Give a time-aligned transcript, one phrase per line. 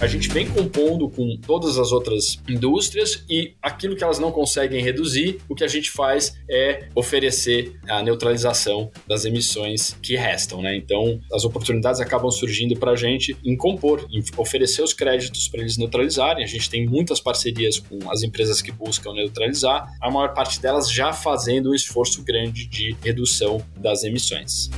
[0.00, 4.82] a gente vem compondo com todas as outras indústrias e aquilo que elas não conseguem
[4.82, 10.74] reduzir, o que a gente faz é oferecer a neutralização das emissões que restam, né?
[10.74, 15.60] Então, as oportunidades acabam surgindo para a gente em compor, em oferecer os créditos para
[15.60, 16.42] eles neutralizarem.
[16.42, 20.90] A gente tem muitas parcerias com as empresas que buscam neutralizar, a maior parte delas
[20.90, 24.70] já fazendo um esforço grande de redução das emissões.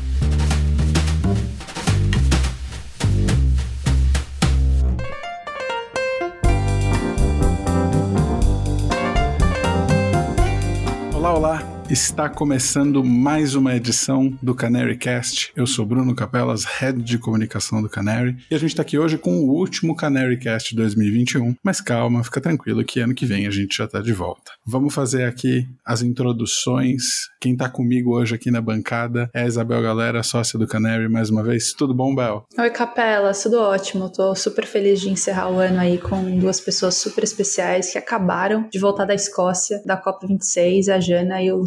[11.92, 15.52] Está começando mais uma edição do Canary Cast.
[15.54, 19.18] Eu sou Bruno Capelas, Head de Comunicação do Canary, e a gente está aqui hoje
[19.18, 21.54] com o último Canary Cast 2021.
[21.62, 24.52] Mas calma, fica tranquilo que ano que vem a gente já está de volta.
[24.64, 27.02] Vamos fazer aqui as introduções.
[27.38, 31.28] Quem está comigo hoje aqui na bancada é a Isabel Galera, sócia do Canary, mais
[31.28, 31.74] uma vez.
[31.74, 32.46] Tudo bom, Bel?
[32.58, 34.10] Oi, Capelas, tudo ótimo.
[34.10, 38.66] Tô super feliz de encerrar o ano aí com duas pessoas super especiais que acabaram
[38.72, 41.60] de voltar da Escócia, da COP26, a Jana e o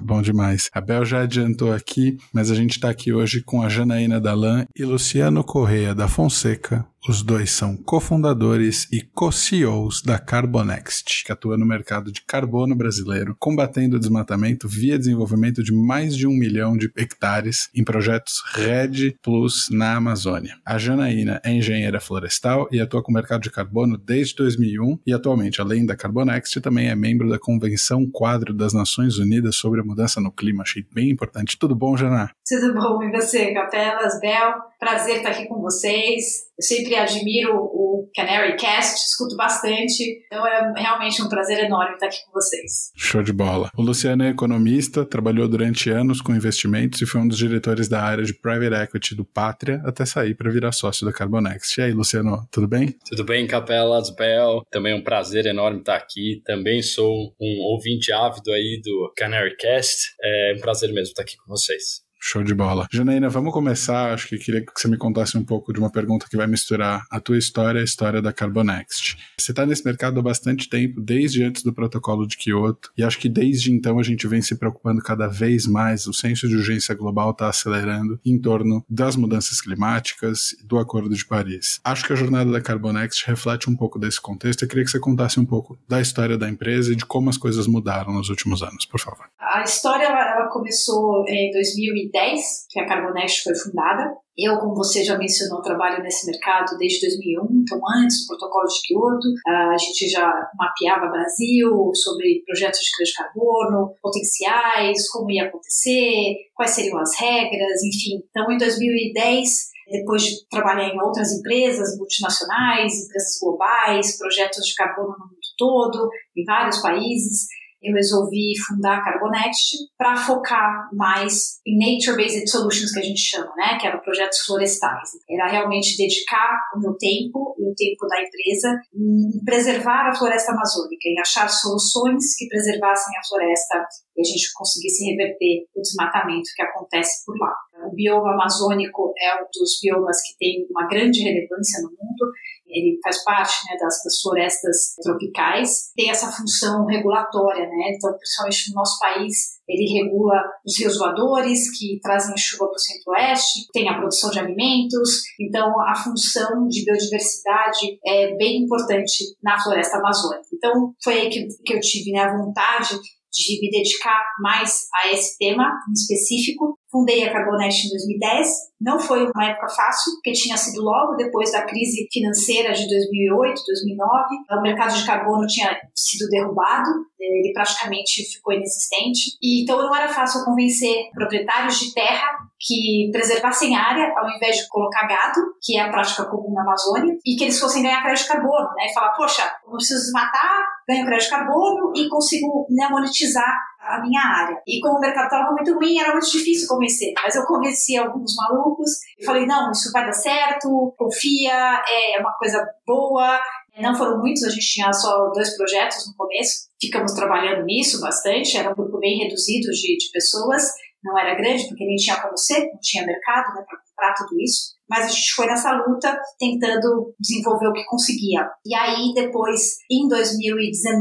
[0.00, 0.70] Bom demais.
[0.72, 4.66] A Bel já adiantou aqui, mas a gente está aqui hoje com a Janaína Dalan
[4.76, 11.58] e Luciano Correia da Fonseca, os dois são cofundadores e co-CEOs da Carbonext, que atua
[11.58, 16.76] no mercado de carbono brasileiro, combatendo o desmatamento via desenvolvimento de mais de um milhão
[16.76, 20.54] de hectares em projetos RED Plus na Amazônia.
[20.64, 25.12] A Janaína é engenheira florestal e atua com o mercado de carbono desde 2001 e
[25.12, 29.84] atualmente, além da Carbonext, também é membro da Convenção Quadro das Nações Unidas sobre a
[29.84, 30.62] Mudança no Clima.
[30.62, 31.58] Achei bem importante.
[31.58, 32.30] Tudo bom, Jana?
[32.48, 34.54] Tudo bom, e você, Capelas, Bel?
[34.78, 36.51] Prazer estar aqui com vocês.
[36.58, 42.06] Eu sempre admiro o Canary Cast, escuto bastante, então é realmente um prazer enorme estar
[42.06, 42.90] aqui com vocês.
[42.96, 43.70] Show de bola.
[43.76, 48.02] O Luciano é economista, trabalhou durante anos com investimentos e foi um dos diretores da
[48.02, 51.78] área de Private Equity do Pátria até sair para virar sócio da Carbonext.
[51.78, 52.94] E aí, Luciano, tudo bem?
[53.08, 54.62] Tudo bem, Capelas, Bel.
[54.70, 56.42] Também é um prazer enorme estar aqui.
[56.44, 60.14] Também sou um ouvinte ávido aí do Canary Cast.
[60.22, 62.01] É um prazer mesmo estar aqui com vocês.
[62.24, 62.86] Show de bola.
[62.92, 64.14] Janaína, vamos começar.
[64.14, 67.04] Acho que queria que você me contasse um pouco de uma pergunta que vai misturar
[67.10, 69.16] a tua história e a história da Carbonext.
[69.36, 73.18] Você está nesse mercado há bastante tempo, desde antes do protocolo de Kyoto, e acho
[73.18, 76.06] que desde então a gente vem se preocupando cada vez mais.
[76.06, 81.12] O senso de urgência global está acelerando em torno das mudanças climáticas e do Acordo
[81.12, 81.80] de Paris.
[81.82, 84.62] Acho que a jornada da Carbonext reflete um pouco desse contexto.
[84.62, 87.36] Eu queria que você contasse um pouco da história da empresa e de como as
[87.36, 89.26] coisas mudaram nos últimos anos, por favor.
[89.52, 94.14] A história ela começou em 2010 2010 que a Carbonest foi fundada.
[94.36, 98.80] Eu, como você já mencionou, trabalho nesse mercado desde 2001, então antes do protocolo de
[98.88, 100.26] Kyoto, a gente já
[100.58, 107.14] mapeava Brasil sobre projetos de crédito de carbono, potenciais, como ia acontecer, quais seriam as
[107.18, 108.24] regras, enfim.
[108.30, 115.10] Então, em 2010, depois de trabalhar em outras empresas multinacionais, empresas globais, projetos de carbono
[115.10, 117.48] no mundo todo, em vários países,
[117.82, 123.52] eu resolvi fundar a Carbonext para focar mais em nature-based solutions, que a gente chama,
[123.56, 123.78] né?
[123.78, 125.10] Que eram projetos florestais.
[125.28, 130.52] Era realmente dedicar o meu tempo e o tempo da empresa em preservar a floresta
[130.52, 133.84] amazônica, em achar soluções que preservassem a floresta
[134.16, 137.54] e a gente conseguisse reverter o desmatamento que acontece por lá.
[137.86, 142.32] O bioma amazônico é um dos biomas que tem uma grande relevância no mundo
[142.72, 147.92] ele faz parte né, das, das, florestas tropicais, tem essa função regulatória, né?
[147.94, 152.78] Então, principalmente no nosso país, ele regula os rios voadores que trazem chuva para o
[152.78, 159.60] centro-oeste, tem a produção de alimentos, então a função de biodiversidade é bem importante na
[159.62, 160.48] floresta amazônica.
[160.52, 162.98] Então, foi aí que, que eu tive né, a vontade
[163.32, 166.78] de me dedicar mais a esse tema em específico.
[166.90, 168.48] Fundei a Carbonest em 2010.
[168.78, 173.62] Não foi uma época fácil, porque tinha sido logo depois da crise financeira de 2008,
[173.66, 174.36] 2009.
[174.50, 179.38] O mercado de carbono tinha sido derrubado, ele praticamente ficou inexistente.
[179.42, 184.68] E então não era fácil convencer proprietários de terra que preservassem área ao invés de
[184.68, 188.22] colocar gado, que é a prática comum na Amazônia, e que eles fossem ganhar crédito
[188.22, 188.86] de carbono, né?
[188.86, 194.00] E falar, poxa, não preciso desmatar, ganho crédito de carbono e consigo né, monetizar a
[194.00, 194.56] minha área.
[194.66, 197.12] E como o mercado estava muito ruim, era muito difícil convencer.
[197.22, 202.32] Mas eu convenci alguns malucos e falei, não, isso vai dar certo, confia, é uma
[202.34, 203.40] coisa boa.
[203.78, 206.68] Não foram muitos, a gente tinha só dois projetos no começo.
[206.80, 210.62] Ficamos trabalhando nisso bastante, era um grupo bem reduzido de, de pessoas.
[211.02, 214.40] Não era grande, porque nem tinha como ser, não tinha mercado né, para comprar tudo
[214.40, 218.46] isso mas a gente foi nessa luta tentando desenvolver o que conseguia.
[218.66, 221.00] E aí, depois, em 2019,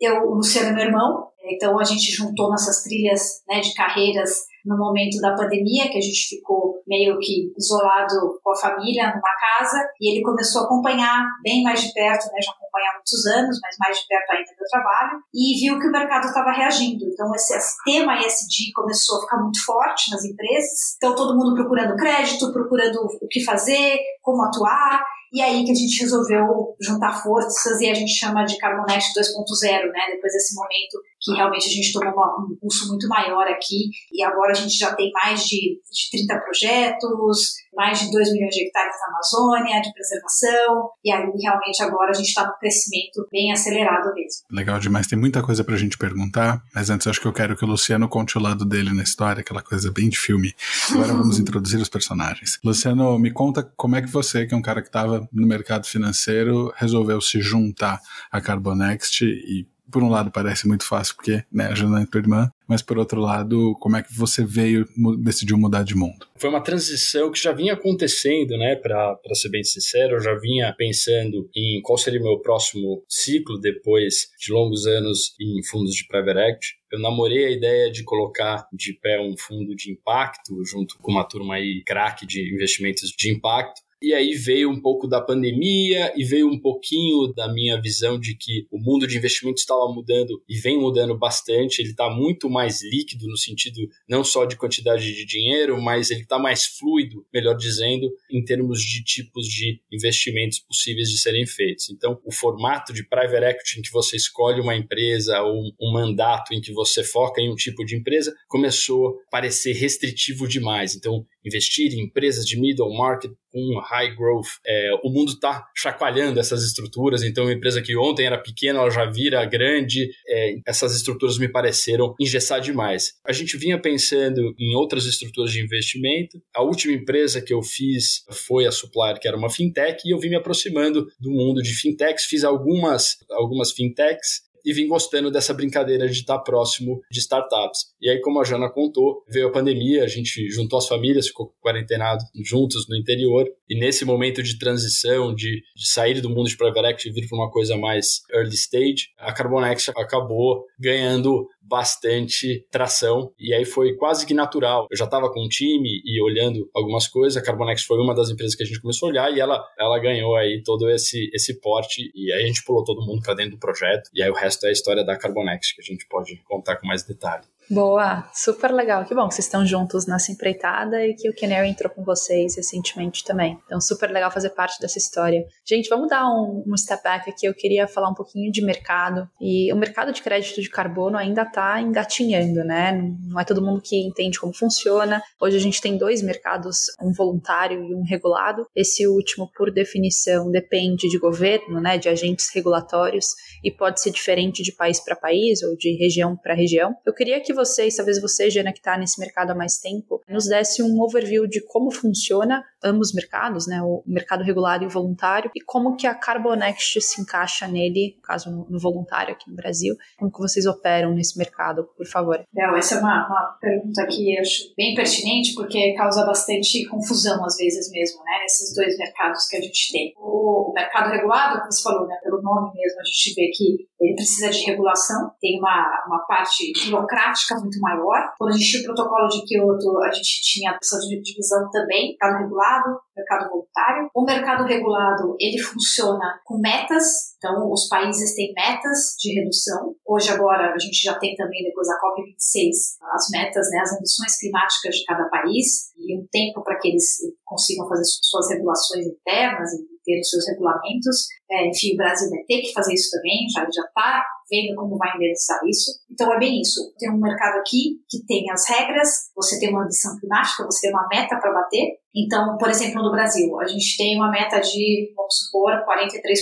[0.00, 4.30] eu, o Luciano, meu irmão, então a gente juntou nossas trilhas né, de carreiras
[4.64, 9.34] no momento da pandemia, que a gente ficou meio que isolado com a família numa
[9.56, 13.26] casa, e ele começou a acompanhar bem mais de perto, né, já acompanha há muitos
[13.26, 17.04] anos, mas mais de perto ainda do trabalho, e viu que o mercado estava reagindo.
[17.04, 21.54] Então, esse, esse tema ESG começou a ficar muito forte nas empresas, então todo mundo
[21.54, 27.22] procurando crédito, procurando o que fazer, como atuar, e aí que a gente resolveu juntar
[27.22, 30.10] forças e a gente chama de Carbonest 2.0, né?
[30.12, 34.52] Depois desse momento que realmente a gente tomou um impulso muito maior aqui e agora
[34.52, 38.94] a gente já tem mais de, de 30 projetos, mais de 2 milhões de hectares
[39.00, 44.12] na Amazônia de preservação e aí realmente agora a gente está no crescimento bem acelerado
[44.14, 44.42] mesmo.
[44.50, 47.56] Legal demais, tem muita coisa para a gente perguntar, mas antes acho que eu quero
[47.56, 50.54] que o Luciano conte o lado dele na história, aquela coisa bem de filme.
[50.90, 52.58] Agora vamos introduzir os personagens.
[52.64, 55.86] Luciano, me conta como é que você, que é um cara que estava no mercado
[55.86, 58.00] financeiro, resolveu se juntar
[58.30, 62.20] à Carbonext e por um lado parece muito fácil porque né, a Jana é tua
[62.20, 64.86] irmã, mas por outro lado, como é que você veio,
[65.18, 66.26] decidiu mudar de mundo?
[66.36, 68.76] Foi uma transição que já vinha acontecendo, né?
[68.76, 73.58] Para ser bem sincero, eu já vinha pensando em qual seria o meu próximo ciclo
[73.58, 76.80] depois de longos anos em fundos de private equity.
[76.92, 81.24] Eu namorei a ideia de colocar de pé um fundo de impacto junto com uma
[81.24, 83.80] turma aí craque de investimentos de impacto.
[84.02, 88.34] E aí veio um pouco da pandemia e veio um pouquinho da minha visão de
[88.34, 91.80] que o mundo de investimentos estava mudando e vem mudando bastante.
[91.80, 96.22] Ele está muito mais líquido no sentido não só de quantidade de dinheiro, mas ele
[96.22, 101.90] está mais fluido, melhor dizendo, em termos de tipos de investimentos possíveis de serem feitos.
[101.90, 106.54] Então, o formato de private equity em que você escolhe uma empresa ou um mandato
[106.54, 110.94] em que você foca em um tipo de empresa começou a parecer restritivo demais.
[110.94, 114.46] Então, investir em empresas de middle market com high growth.
[114.66, 118.90] É, o mundo está chacoalhando essas estruturas, então uma empresa que ontem era pequena, ela
[118.90, 120.08] já vira grande.
[120.28, 123.14] É, essas estruturas me pareceram engessar demais.
[123.26, 126.40] A gente vinha pensando em outras estruturas de investimento.
[126.54, 130.18] A última empresa que eu fiz foi a Supplier, que era uma fintech, e eu
[130.18, 132.24] vim me aproximando do mundo de fintechs.
[132.24, 137.90] Fiz algumas, algumas fintechs e vim gostando dessa brincadeira de estar próximo de startups.
[138.00, 141.52] E aí, como a Jana contou, veio a pandemia, a gente juntou as famílias, ficou
[141.60, 146.56] quarentenado juntos no interior, e nesse momento de transição, de, de sair do mundo de
[146.56, 152.66] private equity e vir para uma coisa mais early stage, a Carbonex acabou ganhando bastante
[152.70, 154.86] tração e aí foi quase que natural.
[154.90, 158.30] Eu já estava com um time e olhando algumas coisas, a Carbonex foi uma das
[158.30, 161.60] empresas que a gente começou a olhar e ela, ela ganhou aí todo esse, esse
[161.60, 164.34] porte e aí a gente pulou todo mundo para dentro do projeto e aí o
[164.34, 167.44] resto é a história da Carbonex que a gente pode contar com mais detalhe.
[167.70, 169.04] Boa, super legal.
[169.04, 172.56] Que bom que vocês estão juntos nessa empreitada e que o Canary entrou com vocês
[172.56, 173.56] recentemente também.
[173.64, 175.46] Então, super legal fazer parte dessa história.
[175.64, 177.46] Gente, vamos dar um, um step back aqui.
[177.46, 179.28] Eu queria falar um pouquinho de mercado.
[179.40, 183.00] E o mercado de crédito de carbono ainda está engatinhando, né?
[183.28, 185.22] Não é todo mundo que entende como funciona.
[185.40, 188.66] Hoje a gente tem dois mercados, um voluntário e um regulado.
[188.74, 191.98] Esse último, por definição, depende de governo, né?
[191.98, 193.26] De agentes regulatórios
[193.62, 196.96] e pode ser diferente de país para país ou de região para região.
[197.06, 200.46] Eu queria que vocês, talvez você, Jana, que está nesse mercado há mais tempo, nos
[200.46, 204.90] desse um overview de como funciona ambos os mercados, né, o mercado regulado e o
[204.90, 209.56] voluntário, e como que a Carbonext se encaixa nele, no caso no, voluntário aqui no
[209.56, 212.42] Brasil, como que vocês operam nesse mercado, por favor.
[212.52, 217.44] Bel, essa é uma, uma pergunta que eu acho bem pertinente, porque causa bastante confusão
[217.44, 220.12] às vezes mesmo, né, nesses dois mercados que a gente tem.
[220.16, 223.90] O, o mercado regulado, como você falou, né, pelo nome mesmo, a gente vê que
[224.00, 228.32] ele precisa de regulação, tem uma, uma parte burocrática muito maior.
[228.38, 232.38] Quando a gente tinha o protocolo de Kyoto, a gente tinha essa divisão também, mercado
[232.42, 232.69] regulado,
[233.16, 234.08] mercado voluntário.
[234.14, 239.94] O mercado regulado, ele funciona com metas, então os países têm metas de redução.
[240.06, 242.70] Hoje agora a gente já tem também, depois da COP26,
[243.14, 247.18] as metas, né, as ambições climáticas de cada país e um tempo para que eles
[247.44, 251.26] consigam fazer suas regulações internas e ter os seus regulamentos.
[251.50, 255.14] É, enfim, o Brasil vai ter que fazer isso também, já está vendo como vai
[255.14, 255.92] endereçar isso.
[256.10, 256.92] Então é bem isso.
[256.98, 260.90] Tem um mercado aqui que tem as regras, você tem uma ambição climática, você tem
[260.90, 262.00] uma meta para bater.
[262.14, 266.32] Então, por exemplo, no Brasil, a gente tem uma meta de, vamos supor, 43%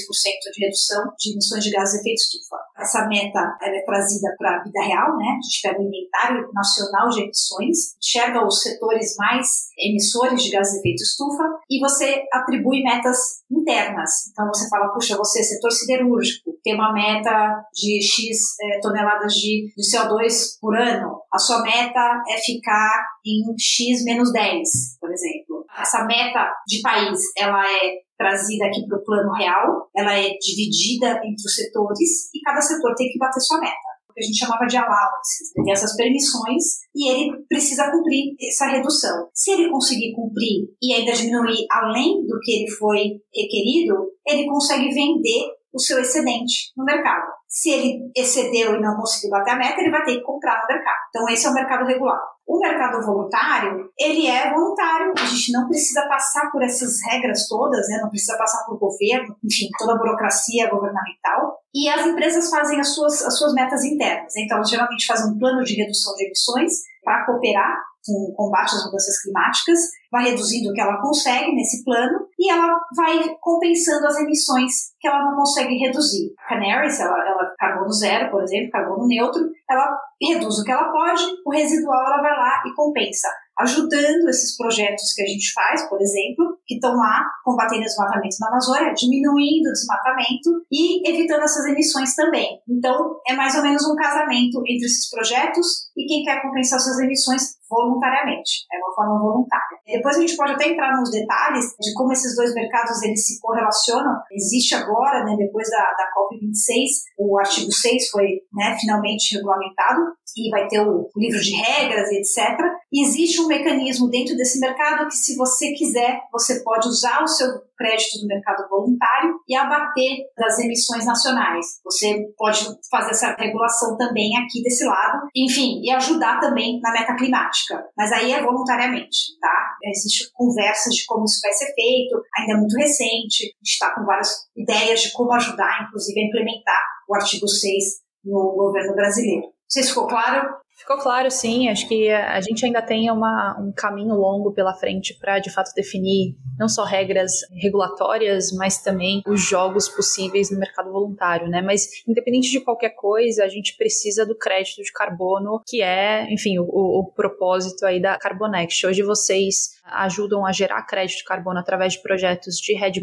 [0.54, 2.56] de redução de emissões de gases de efeito estufa.
[2.78, 5.26] Essa meta é trazida para a vida real, né?
[5.28, 10.72] A gente pega o inventário nacional de emissões, enxerga os setores mais emissores de gases
[10.72, 13.18] de efeito estufa e você atribui metas
[13.50, 14.28] internas.
[14.30, 19.72] Então você fala, puxa, você, setor siderúrgico, tem uma meta de X é, toneladas de,
[19.76, 21.20] de CO2 por ano.
[21.32, 25.64] A sua meta é ficar em X menos 10, por exemplo.
[25.78, 31.20] Essa meta de país, ela é trazida aqui para o plano real, ela é dividida
[31.24, 33.76] entre os setores e cada setor tem que bater sua meta.
[34.12, 35.54] que a gente chamava de allowances.
[35.54, 39.28] Ele tem essas permissões e ele precisa cumprir essa redução.
[39.32, 43.94] Se ele conseguir cumprir e ainda diminuir além do que ele foi requerido,
[44.26, 47.26] ele consegue vender o seu excedente no mercado.
[47.46, 50.74] Se ele excedeu e não conseguiu bater a meta, ele vai ter que comprar no
[50.74, 50.98] mercado.
[51.08, 52.20] Então, esse é o mercado regular.
[52.46, 57.88] O mercado voluntário, ele é voluntário, a gente não precisa passar por essas regras todas,
[57.88, 58.00] né?
[58.02, 61.58] não precisa passar por governo, enfim, toda a burocracia governamental.
[61.74, 64.34] E as empresas fazem as suas, as suas metas internas.
[64.36, 66.72] Então, elas geralmente fazem um plano de redução de emissões
[67.04, 69.78] para cooperar com o combate às mudanças climáticas,
[70.10, 75.08] vai reduzindo o que ela consegue nesse plano e ela vai compensando as emissões que
[75.08, 76.32] ela não consegue reduzir.
[76.48, 81.22] Canaries, ela, ela carbono zero, por exemplo, carbono neutro, ela reduz o que ela pode,
[81.44, 83.28] o residual ela vai lá e compensa
[83.58, 88.36] ajudando esses projetos que a gente faz, por exemplo, que estão lá combatendo o desmatamento
[88.40, 92.60] na Amazônia, diminuindo o desmatamento e evitando essas emissões também.
[92.68, 96.98] Então, é mais ou menos um casamento entre esses projetos e quem quer compensar suas
[96.98, 99.78] emissões voluntariamente, é uma forma voluntária.
[99.86, 103.38] Depois a gente pode até entrar nos detalhes de como esses dois mercados eles se
[103.40, 104.14] correlacionam.
[104.32, 106.86] Existe agora, né, depois da, da COP26,
[107.18, 110.00] o artigo 6 foi né, finalmente regulamentado
[110.36, 112.58] e vai ter o, livro de regras, etc.
[112.92, 117.28] E existe um mecanismo dentro desse mercado que, se você quiser, você pode usar o
[117.28, 117.46] seu
[117.76, 121.64] crédito do mercado voluntário e abater das emissões nacionais.
[121.84, 122.60] Você pode
[122.90, 127.84] fazer essa regulação também aqui desse lado, enfim, e ajudar também na meta climática.
[127.96, 129.76] Mas aí é voluntariamente, tá?
[129.84, 133.94] Existem conversas de como isso vai ser feito, ainda é muito recente, a gente está
[133.94, 137.84] com várias ideias de como ajudar, inclusive, a implementar o artigo 6
[138.24, 139.46] no governo brasileiro.
[139.68, 140.48] Não sei se ficou claro.
[140.78, 141.68] Ficou claro, sim.
[141.68, 145.72] Acho que a gente ainda tem uma, um caminho longo pela frente para, de fato,
[145.74, 151.62] definir não só regras regulatórias, mas também os jogos possíveis no mercado voluntário, né?
[151.62, 156.58] Mas, independente de qualquer coisa, a gente precisa do crédito de carbono, que é, enfim,
[156.58, 158.84] o, o propósito aí da Carbonext.
[158.86, 163.00] Hoje vocês ajudam a gerar crédito de carbono através de projetos de Red+,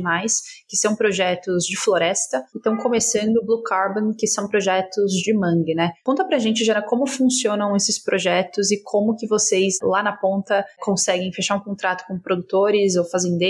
[0.68, 5.34] que são projetos de floresta, e estão começando o Blue Carbon, que são projetos de
[5.34, 5.94] mangue, né?
[6.04, 10.66] Conta pra gente, Jana, como funcionam esses projetos e como que vocês, lá na ponta,
[10.80, 13.45] conseguem fechar um contrato com produtores ou fazendeiros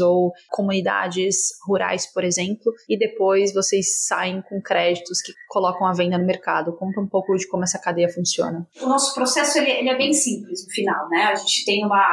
[0.00, 1.36] ou comunidades
[1.66, 6.76] rurais, por exemplo, e depois vocês saem com créditos que colocam a venda no mercado.
[6.76, 8.66] Conta um pouco de como essa cadeia funciona.
[8.80, 11.24] O nosso processo ele, ele é bem simples no final, né?
[11.24, 12.04] A gente tem uma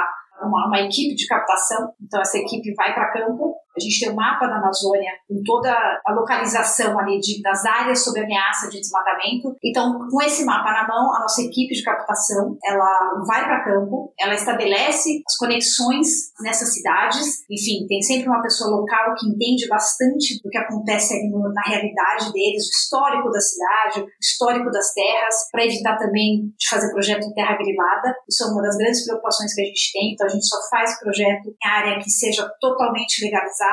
[0.42, 1.94] uma, uma, equipe de captação.
[2.02, 5.72] Então, essa equipe vai para campo, a gente tem um mapa da Amazônia com toda
[5.72, 9.56] a localização ali de, das áreas sob ameaça de desmatamento.
[9.64, 14.14] Então, com esse mapa na mão, a nossa equipe de captação, ela vai para campo,
[14.20, 16.08] ela estabelece as conexões
[16.42, 17.44] nessas cidades.
[17.52, 22.32] Enfim, tem sempre uma pessoa local que entende bastante do que acontece ali na realidade
[22.32, 27.26] deles, o histórico da cidade, o histórico das terras, para evitar também de fazer projeto
[27.26, 28.16] em terra grilada.
[28.30, 30.14] Isso é uma das grandes preocupações que a gente tem.
[30.14, 33.65] Então, a gente só faz projeto em área que seja totalmente legalizada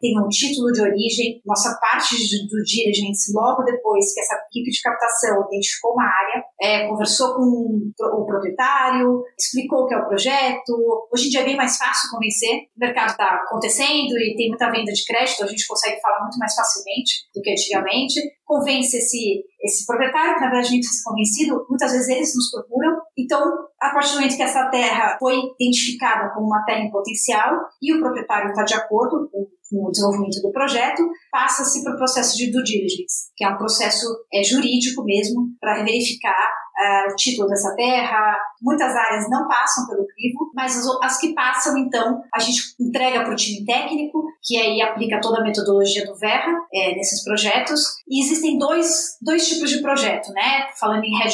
[0.00, 1.40] tem um título de origem.
[1.44, 6.44] Nossa parte de, do diligence, logo depois que essa equipe de captação identificou uma área,
[6.60, 10.72] é, conversou com o proprietário, explicou o que é o projeto.
[11.12, 12.68] Hoje em dia é bem mais fácil convencer.
[12.76, 16.38] O mercado está acontecendo e tem muita venda de crédito, a gente consegue falar muito
[16.38, 18.20] mais facilmente do que antigamente.
[18.44, 22.98] Convence esse, esse proprietário, na verdade a gente ser convencido, muitas vezes eles nos procuram.
[23.20, 27.60] Então, a partir do momento que essa terra foi identificada como uma terra em potencial
[27.82, 29.28] e o proprietário está de acordo
[29.70, 33.56] com o desenvolvimento do projeto, passa-se para o processo de due diligence, que é um
[33.56, 36.50] processo é, jurídico mesmo, para verificar
[36.80, 38.36] uh, o título dessa terra.
[38.60, 43.22] Muitas áreas não passam pelo crivo, mas as, as que passam, então, a gente entrega
[43.22, 47.80] para o time técnico, que aí aplica toda a metodologia do Verra é, nesses projetos.
[48.08, 50.66] E existem dois, dois tipos de projeto, né?
[50.78, 51.30] Falando em Red+,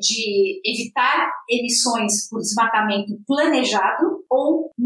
[0.00, 4.19] de evitar emissões por desmatamento planejado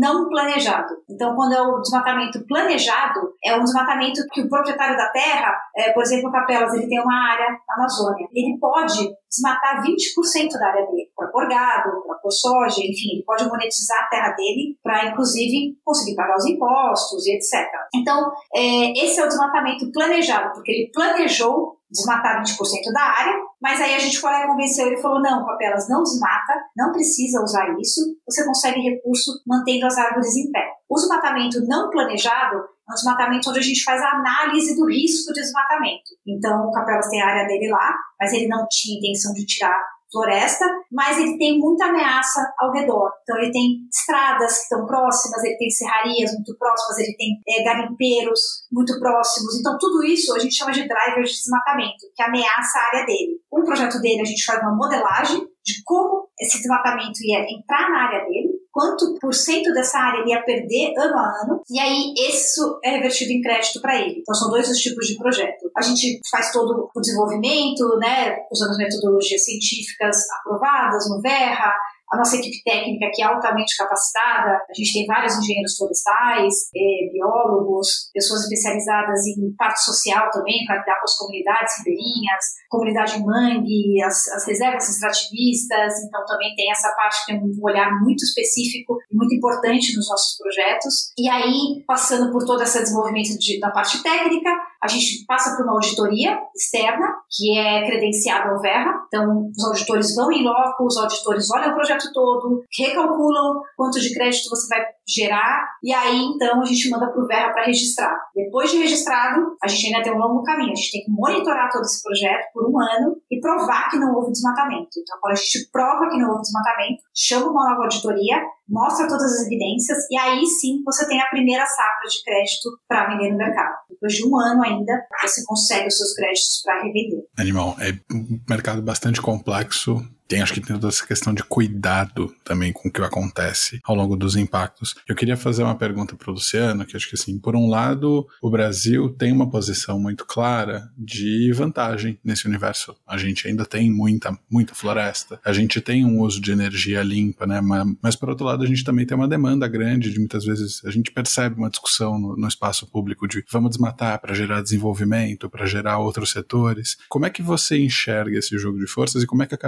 [0.05, 0.93] não planejado.
[1.09, 5.93] Então, quando é o desmatamento planejado, é um desmatamento que o proprietário da terra, é,
[5.93, 10.87] por exemplo, Capelas, ele tem uma área na Amazônia, ele pode desmatar 20% da área
[10.87, 15.07] dele, para pôr gado, para pôr soja, enfim, ele pode monetizar a terra dele para,
[15.07, 17.67] inclusive, conseguir pagar os impostos e etc.
[17.95, 23.81] Então, é, esse é o desmatamento planejado, porque ele planejou desmatar 20% da área, mas
[23.81, 27.41] aí a gente foi lá e convenceu ele falou: não, Papelas, não desmata, não precisa
[27.41, 30.71] usar isso, você consegue recurso mantendo as árvores em pé.
[30.87, 35.33] O desmatamento não planejado é um desmatamento onde a gente faz a análise do risco
[35.33, 36.11] de desmatamento.
[36.27, 39.83] Então, o Capelas tem a área dele lá, mas ele não tinha intenção de tirar
[40.15, 43.11] floresta, mas ele tem muita ameaça ao redor.
[43.23, 47.65] Então ele tem estradas que estão próximas, ele tem serrarias muito próximas, ele tem é,
[47.65, 48.41] garimpeiros
[48.71, 49.59] muito próximos.
[49.59, 53.41] Então tudo isso a gente chama de drivers de desmatamento, que ameaça a área dele.
[53.53, 58.07] Um projeto dele a gente faz uma modelagem de como esse desmatamento ia entrar na
[58.07, 62.13] área dele, quanto por cento dessa área ele ia perder ano a ano, e aí
[62.29, 64.19] isso é revertido em crédito para ele.
[64.19, 65.71] Então são dois os tipos de projeto.
[65.77, 71.73] A gente faz todo o desenvolvimento, né, usando as metodologias científicas aprovadas no Verra,
[72.15, 77.11] a nossa equipe técnica, que é altamente capacitada, a gente tem vários engenheiros florestais, é,
[77.13, 84.03] biólogos, pessoas especializadas em parte social também, para lidar com as comunidades ribeirinhas, comunidade mangue,
[84.03, 88.97] as, as reservas extrativistas, então também tem essa parte que tem um olhar muito específico
[89.11, 91.13] e muito importante nos nossos projetos.
[91.19, 94.51] E aí, passando por todo esse desenvolvimento de, da parte técnica,
[94.85, 98.93] a gente passa por uma auditoria externa, que é credenciada ao Verra.
[99.07, 104.13] Então, os auditores vão em loco, os auditores olham o projeto todo, recalculam quanto de
[104.13, 108.15] crédito você vai gerar, e aí então a gente manda para o Verra para registrar.
[108.35, 110.73] Depois de registrado, a gente ainda tem um longo caminho.
[110.73, 114.15] A gente tem que monitorar todo esse projeto por um ano e provar que não
[114.15, 114.91] houve desmatamento.
[114.99, 119.33] Então, quando a gente prova que não houve desmatamento, chama uma nova auditoria, mostra todas
[119.33, 123.39] as evidências, e aí sim você tem a primeira safra de crédito para vender no
[123.39, 123.75] mercado.
[123.89, 127.25] Depois de um ano ainda, você consegue os seus créditos para revender.
[127.39, 132.35] Animal, é um mercado bastante complexo tem, acho que tem toda essa questão de cuidado
[132.43, 134.95] também com o que acontece ao longo dos impactos.
[135.09, 138.27] Eu queria fazer uma pergunta para o Luciano, que acho que assim, por um lado,
[138.41, 142.95] o Brasil tem uma posição muito clara de vantagem nesse universo.
[143.07, 147.47] A gente ainda tem muita, muita floresta, a gente tem um uso de energia limpa,
[147.47, 147.61] né?
[147.61, 150.83] Mas, mas por outro lado, a gente também tem uma demanda grande de muitas vezes
[150.85, 155.51] a gente percebe uma discussão no, no espaço público de vamos desmatar para gerar desenvolvimento,
[155.51, 156.97] para gerar outros setores.
[157.09, 159.59] Como é que você enxerga esse jogo de forças e como é que a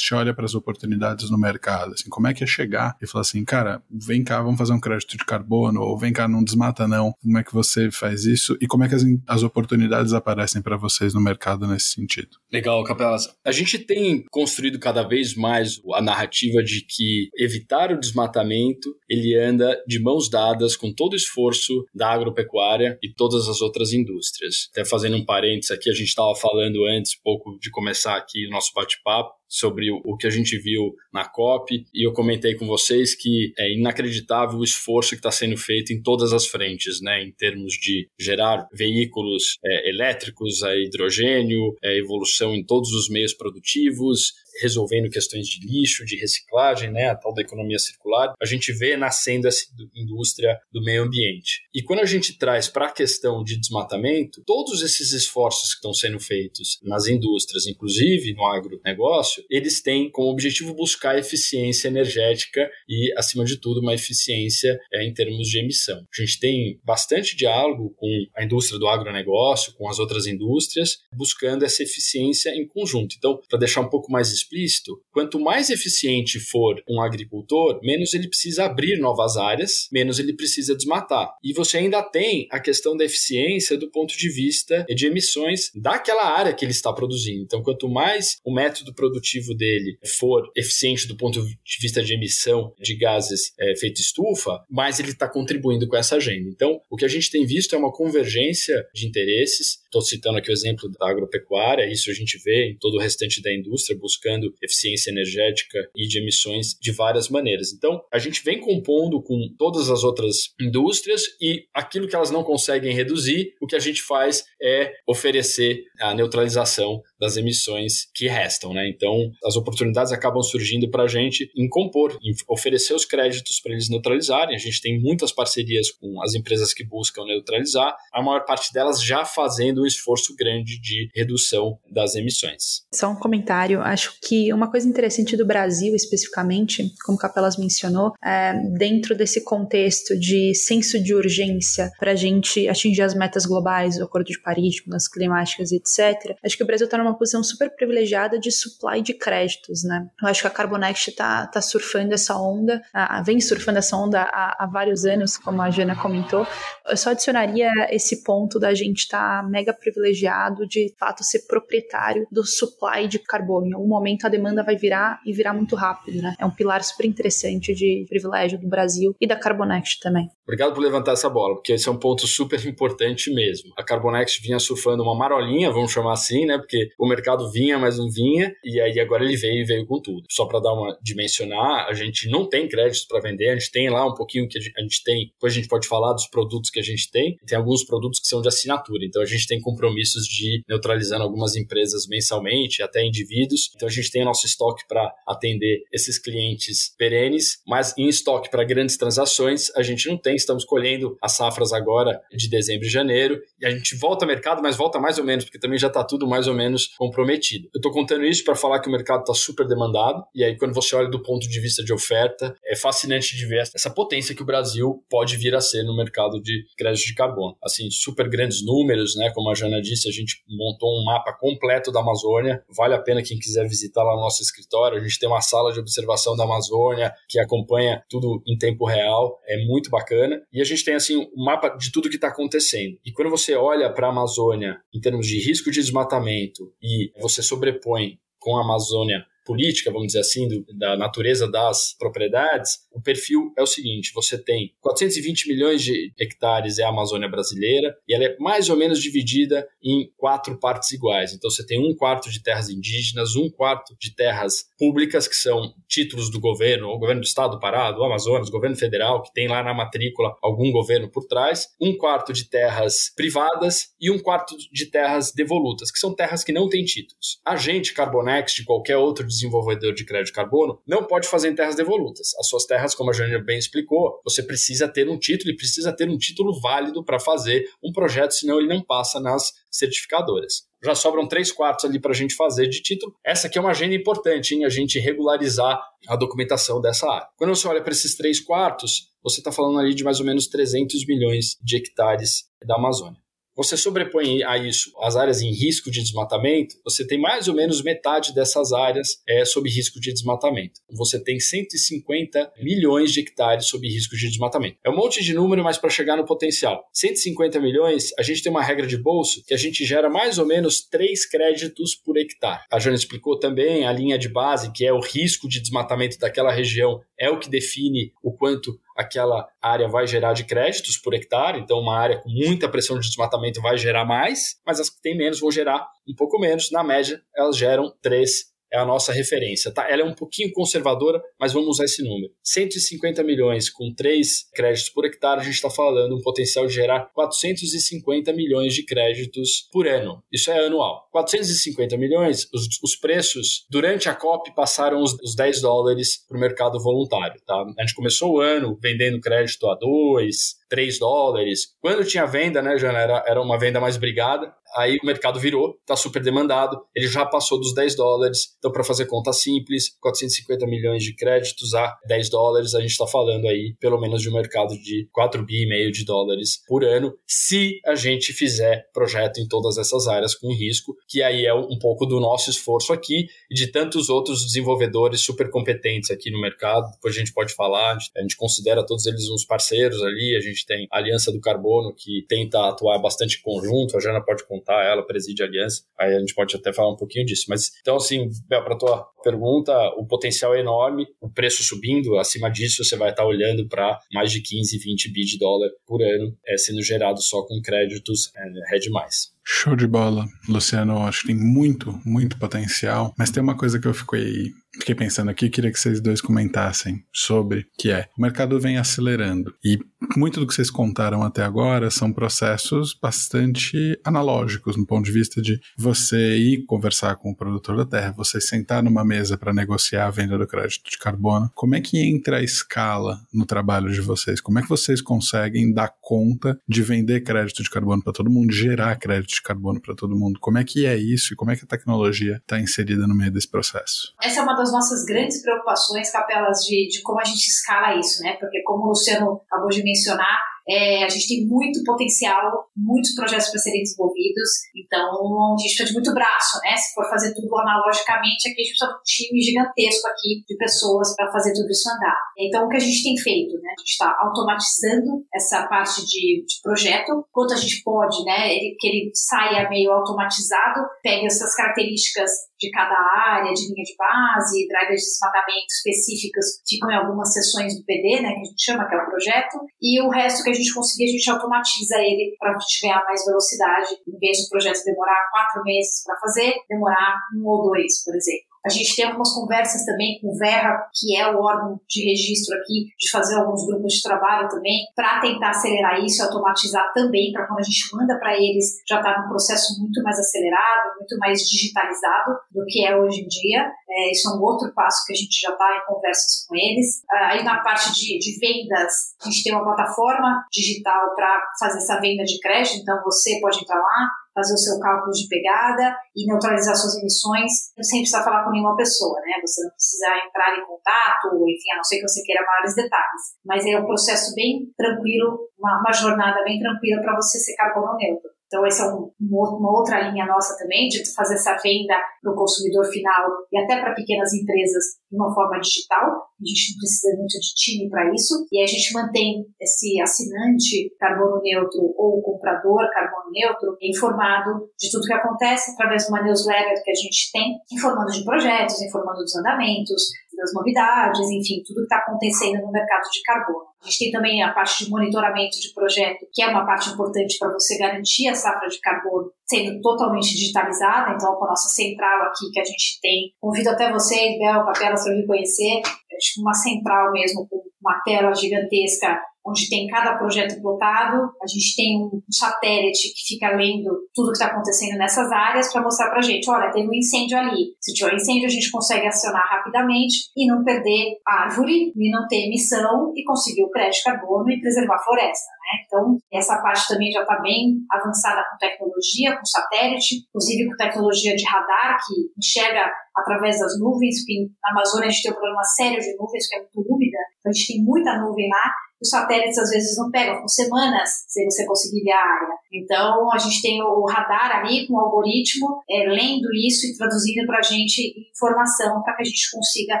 [0.06, 1.92] Carbonext olha para as oportunidades no mercado?
[1.92, 4.80] Assim, como é que é chegar e falar assim, cara, vem cá, vamos fazer um
[4.80, 7.12] crédito de carbono, ou vem cá, não desmata não.
[7.20, 10.76] Como é que você faz isso e como é que as, as oportunidades aparecem para
[10.76, 12.28] vocês no mercado nesse sentido?
[12.52, 13.28] Legal, Capelas.
[13.44, 19.38] A gente tem construído cada vez mais a narrativa de que evitar o desmatamento ele
[19.38, 24.68] anda de mãos dadas com todo o esforço da agropecuária e todas as outras indústrias.
[24.72, 28.50] Até fazendo um parênteses aqui, a gente estava falando antes, pouco de começar aqui o
[28.50, 33.14] nosso bate-papo, sobre o que a gente viu na COP e eu comentei com vocês
[33.14, 37.32] que é inacreditável o esforço que está sendo feito em todas as frentes, né, em
[37.32, 44.32] termos de gerar veículos é, elétricos a hidrogênio, é, evolução em todos os meios produtivos,
[44.60, 48.96] resolvendo questões de lixo, de reciclagem, né, a tal da economia circular, a gente vê
[48.96, 49.64] nascendo essa
[49.94, 51.62] indústria do meio ambiente.
[51.74, 55.92] E quando a gente traz para a questão de desmatamento, todos esses esforços que estão
[55.92, 63.12] sendo feitos nas indústrias, inclusive no agronegócio, eles têm como objetivo buscar eficiência energética e,
[63.16, 65.98] acima de tudo, uma eficiência é, em termos de emissão.
[65.98, 71.64] A gente tem bastante diálogo com a indústria do agronegócio, com as outras indústrias, buscando
[71.64, 73.14] essa eficiência em conjunto.
[73.16, 78.28] Então, para deixar um pouco mais explícito, quanto mais eficiente for um agricultor, menos ele
[78.28, 81.28] precisa abrir novas áreas, menos ele precisa desmatar.
[81.42, 86.24] E você ainda tem a questão da eficiência do ponto de vista de emissões daquela
[86.24, 87.42] área que ele está produzindo.
[87.42, 92.72] Então, quanto mais o método produtivo dele for eficiente do ponto de vista de emissão
[92.80, 96.48] de gases é, feito estufa, mais ele está contribuindo com essa agenda.
[96.48, 99.78] Então, o que a gente tem visto é uma convergência de interesses.
[99.96, 103.40] Estou citando aqui o exemplo da agropecuária, isso a gente vê em todo o restante
[103.40, 107.72] da indústria buscando eficiência energética e de emissões de várias maneiras.
[107.72, 112.44] Então, a gente vem compondo com todas as outras indústrias e aquilo que elas não
[112.44, 118.72] conseguem reduzir, o que a gente faz é oferecer a neutralização das emissões que restam,
[118.72, 118.88] né?
[118.88, 123.72] Então, as oportunidades acabam surgindo para a gente em compor, em oferecer os créditos para
[123.72, 124.54] eles neutralizarem.
[124.54, 129.02] A gente tem muitas parcerias com as empresas que buscam neutralizar, a maior parte delas
[129.02, 132.82] já fazendo um esforço grande de redução das emissões.
[132.92, 138.54] Só um comentário, acho que uma coisa interessante do Brasil especificamente, como Capelas mencionou, é
[138.78, 144.04] dentro desse contexto de senso de urgência para a gente atingir as metas globais, o
[144.04, 146.36] Acordo de Paris, mudanças climáticas, etc.
[146.44, 150.08] Acho que o Brasil está numa posição super privilegiada de supply de créditos, né?
[150.20, 154.22] Eu acho que a Carbonext está tá surfando essa onda, a, vem surfando essa onda
[154.22, 156.46] há, há, vários anos, como a Jana comentou.
[156.88, 161.46] Eu só adicionaria esse ponto da gente estar tá mega privilegiado de, de fato, ser
[161.46, 163.66] proprietário do supply de carbono.
[163.66, 166.34] Em algum momento a demanda vai virar e virar muito rápido, né?
[166.38, 170.28] É um pilar super interessante de privilégio do Brasil e da Carbonext também.
[170.44, 173.72] Obrigado por levantar essa bola, porque esse é um ponto super importante mesmo.
[173.76, 176.58] A Carbonext vinha surfando uma marolinha, vamos chamar assim, né?
[176.58, 180.00] Porque o mercado vinha, mas não vinha, e aí agora ele veio e veio com
[180.00, 180.26] tudo.
[180.30, 183.90] Só para dar uma dimensionar, a gente não tem créditos para vender, a gente tem
[183.90, 186.80] lá um pouquinho que a gente tem, depois a gente pode falar dos produtos que
[186.80, 190.24] a gente tem, tem alguns produtos que são de assinatura, então a gente tem compromissos
[190.26, 195.82] de neutralizando algumas empresas mensalmente, até indivíduos, então a gente tem nosso estoque para atender
[195.92, 201.16] esses clientes perenes, mas em estoque para grandes transações a gente não tem, estamos colhendo
[201.22, 204.98] as safras agora de dezembro e janeiro, e a gente volta ao mercado, mas volta
[204.98, 206.54] mais ou menos, porque também já está tudo mais ou
[206.96, 207.68] comprometido.
[207.74, 210.74] Eu estou contando isso para falar que o mercado está super demandado, e aí quando
[210.74, 214.42] você olha do ponto de vista de oferta, é fascinante de ver essa potência que
[214.42, 217.56] o Brasil pode vir a ser no mercado de crédito de carbono.
[217.62, 219.30] Assim, super grandes números, né?
[219.34, 222.62] Como a Jana disse, a gente montou um mapa completo da Amazônia.
[222.76, 224.98] Vale a pena quem quiser visitar lá no nosso escritório.
[224.98, 229.38] A gente tem uma sala de observação da Amazônia que acompanha tudo em tempo real.
[229.46, 230.40] É muito bacana.
[230.52, 232.98] E a gente tem assim um mapa de tudo que está acontecendo.
[233.04, 237.42] E quando você olha para a Amazônia em termos de risco de desmatamento e você
[237.42, 243.52] sobrepõe com a Amazônia política, vamos dizer assim, do, da natureza das propriedades, o perfil
[243.56, 248.24] é o seguinte: você tem 420 milhões de hectares é a Amazônia brasileira e ela
[248.24, 251.32] é mais ou menos dividida em quatro partes iguais.
[251.32, 255.72] Então você tem um quarto de terras indígenas, um quarto de terras públicas, que são
[255.88, 259.46] títulos do governo, o governo do estado do Pará, do Amazonas, governo federal, que tem
[259.46, 264.56] lá na matrícula algum governo por trás, um quarto de terras privadas e um quarto
[264.72, 267.40] de terras devolutas, que são terras que não têm títulos.
[267.44, 271.54] A gente, Carbonex, de qualquer outro desenvolvedor de crédito de carbono, não pode fazer em
[271.54, 272.34] terras devolutas.
[272.38, 275.92] As suas terras, como a Jânia bem explicou, você precisa ter um título e precisa
[275.92, 280.66] ter um título válido para fazer um projeto, senão ele não passa nas certificadoras.
[280.84, 283.14] Já sobram três quartos ali para a gente fazer de título.
[283.24, 284.64] Essa aqui é uma agenda importante, hein?
[284.64, 287.28] A gente regularizar a documentação dessa área.
[287.36, 290.46] Quando você olha para esses três quartos, você está falando ali de mais ou menos
[290.46, 293.25] 300 milhões de hectares da Amazônia.
[293.56, 297.82] Você sobrepõe a isso as áreas em risco de desmatamento, você tem mais ou menos
[297.82, 300.80] metade dessas áreas é, sob risco de desmatamento.
[300.90, 304.76] Você tem 150 milhões de hectares sob risco de desmatamento.
[304.84, 306.84] É um monte de número, mas para chegar no potencial.
[306.92, 310.46] 150 milhões, a gente tem uma regra de bolso que a gente gera mais ou
[310.46, 312.64] menos 3 créditos por hectare.
[312.70, 316.52] A Jana explicou também a linha de base, que é o risco de desmatamento daquela
[316.52, 321.60] região, é o que define o quanto aquela área vai gerar de créditos por hectare,
[321.60, 325.16] então uma área com muita pressão de desmatamento vai gerar mais, mas as que têm
[325.16, 329.72] menos vão gerar um pouco menos, na média elas geram 3 é a nossa referência,
[329.72, 329.88] tá?
[329.88, 332.32] Ela é um pouquinho conservadora, mas vamos usar esse número.
[332.42, 337.10] 150 milhões com 3 créditos por hectare, a gente está falando um potencial de gerar
[337.14, 340.22] 450 milhões de créditos por ano.
[340.32, 341.08] Isso é anual.
[341.12, 346.40] 450 milhões, os, os preços durante a COP passaram os, os 10 dólares para o
[346.40, 347.64] mercado voluntário, tá?
[347.78, 351.74] A gente começou o ano vendendo crédito a 2, 3 dólares.
[351.80, 354.52] Quando tinha venda, né, Jana, era, era uma venda mais brigada.
[354.76, 358.54] Aí o mercado virou, está super demandado, ele já passou dos 10 dólares.
[358.58, 363.06] Então, para fazer conta simples, 450 milhões de créditos a 10 dólares, a gente está
[363.06, 366.84] falando aí pelo menos de um mercado de 4 bi e meio de dólares por
[366.84, 371.54] ano, se a gente fizer projeto em todas essas áreas com risco, que aí é
[371.54, 376.40] um pouco do nosso esforço aqui e de tantos outros desenvolvedores super competentes aqui no
[376.40, 376.90] mercado.
[376.92, 380.66] Depois a gente pode falar, a gente considera todos eles uns parceiros ali, a gente
[380.66, 384.84] tem a Aliança do Carbono que tenta atuar bastante conjunto, a Jana pode contar montar
[384.84, 385.82] ela, preside a aliança.
[385.98, 387.46] Aí a gente pode até falar um pouquinho disso.
[387.48, 392.84] Mas então, assim, para tua pergunta, o potencial é enorme, o preço subindo, acima disso
[392.84, 396.56] você vai estar olhando para mais de 15, 20 bi de dólar por ano é,
[396.56, 399.35] sendo gerado só com créditos é, demais.
[399.48, 401.06] Show de bola, Luciano.
[401.06, 403.14] Acho que tem muito, muito potencial.
[403.16, 407.04] Mas tem uma coisa que eu fiquei, fiquei pensando aqui, queria que vocês dois comentassem
[407.12, 409.54] sobre, que é o mercado vem acelerando.
[409.64, 409.78] E
[410.16, 415.40] muito do que vocês contaram até agora são processos bastante analógicos, no ponto de vista
[415.40, 420.06] de você ir conversar com o produtor da terra, você sentar numa mesa para negociar
[420.06, 421.50] a venda do crédito de carbono.
[421.54, 424.40] Como é que entra a escala no trabalho de vocês?
[424.40, 428.52] Como é que vocês conseguem dar conta de vender crédito de carbono para todo mundo,
[428.52, 430.38] gerar crédito de carbono para todo mundo.
[430.40, 433.32] Como é que é isso e como é que a tecnologia está inserida no meio
[433.32, 434.14] desse processo?
[434.22, 438.22] Essa é uma das nossas grandes preocupações, capelas, de, de como a gente escala isso,
[438.22, 438.36] né?
[438.40, 440.38] Porque como o Luciano acabou de mencionar,
[440.68, 445.88] é, a gente tem muito potencial, muitos projetos para serem desenvolvidos, então a gente precisa
[445.88, 446.76] de muito braço, né?
[446.76, 450.56] Se for fazer tudo analogicamente, aqui a gente precisa de um time gigantesco aqui de
[450.56, 452.18] pessoas para fazer tudo isso andar.
[452.36, 453.70] Então, o que a gente tem feito, né?
[453.76, 458.54] A gente está automatizando essa parte de, de, projeto, quanto a gente pode, né?
[458.54, 462.96] Ele, que ele saia meio automatizado, pegue essas características de cada
[463.28, 468.20] área, de linha de base, drivers de desmatamento específicos ficam em algumas seções do PD,
[468.22, 470.72] né, que a gente chama, que é o projeto, e o resto que a gente
[470.72, 474.84] conseguir, a gente automatiza ele para a gente ganhar mais velocidade, em vez do projeto
[474.84, 478.45] demorar quatro meses para fazer, demorar um ou dois, por exemplo.
[478.66, 482.56] A gente tem algumas conversas também com o Verra, que é o órgão de registro
[482.58, 487.30] aqui, de fazer alguns grupos de trabalho também, para tentar acelerar isso e automatizar também,
[487.32, 491.16] para quando a gente manda para eles, já está num processo muito mais acelerado, muito
[491.18, 493.70] mais digitalizado do que é hoje em dia.
[493.88, 497.02] É, isso é um outro passo que a gente já está em conversas com eles.
[497.08, 501.78] Ah, aí na parte de, de vendas, a gente tem uma plataforma digital para fazer
[501.78, 505.96] essa venda de crédito, então você pode entrar lá, fazer o seu cálculo de pegada
[506.14, 509.40] e neutralizar suas emissões sem precisar falar com nenhuma pessoa, né?
[509.40, 513.22] Você não precisa entrar em contato, enfim, a não ser que você queira maiores detalhes.
[513.44, 517.96] Mas é um processo bem tranquilo, uma, uma jornada bem tranquila para você ser carbono
[517.96, 518.35] neutro.
[518.46, 522.36] Então, essa é um, uma outra linha nossa também, de fazer essa venda para o
[522.36, 526.26] consumidor final e até para pequenas empresas de uma forma digital.
[526.36, 528.46] A gente não precisa muito de time para isso.
[528.52, 535.06] E a gente mantém esse assinante carbono neutro ou comprador carbono neutro informado de tudo
[535.06, 539.34] que acontece através de uma newsletter que a gente tem, informando de projetos, informando dos
[539.36, 540.02] andamentos,
[540.36, 543.66] das novidades, enfim, tudo que está acontecendo no mercado de carbono.
[543.86, 547.38] A gente tem também a parte de monitoramento de projeto, que é uma parte importante
[547.38, 552.22] para você garantir a safra de carbono sendo totalmente digitalizada, então com a nossa central
[552.22, 553.32] aqui que a gente tem.
[553.40, 555.82] Convido até vocês, Bel, Papela, para me conhecer.
[556.10, 561.46] É tipo uma central mesmo, com uma tela gigantesca onde tem cada projeto plotado, a
[561.46, 566.10] gente tem um satélite que fica lendo tudo que está acontecendo nessas áreas para mostrar
[566.10, 567.74] para a gente, olha, teve um incêndio ali.
[567.80, 572.26] Se tiver um incêndio, a gente consegue acionar rapidamente e não perder árvore, e não
[572.26, 575.50] ter emissão e conseguir o crédito carbono e preservar a floresta.
[575.66, 575.82] Né?
[575.86, 581.34] Então, essa parte também já está bem avançada com tecnologia, com satélite, inclusive com tecnologia
[581.34, 585.62] de radar que enxerga através das nuvens, porque na Amazônia a gente tem um problema
[585.64, 589.08] sério de nuvens, que é muito úmida, então a gente tem muita nuvem lá, os
[589.08, 592.54] satélites às vezes não pegam com semanas se você conseguir ver a área.
[592.72, 597.46] Então a gente tem o radar ali com o algoritmo é, lendo isso e traduzindo
[597.46, 600.00] para a gente informação para que a gente consiga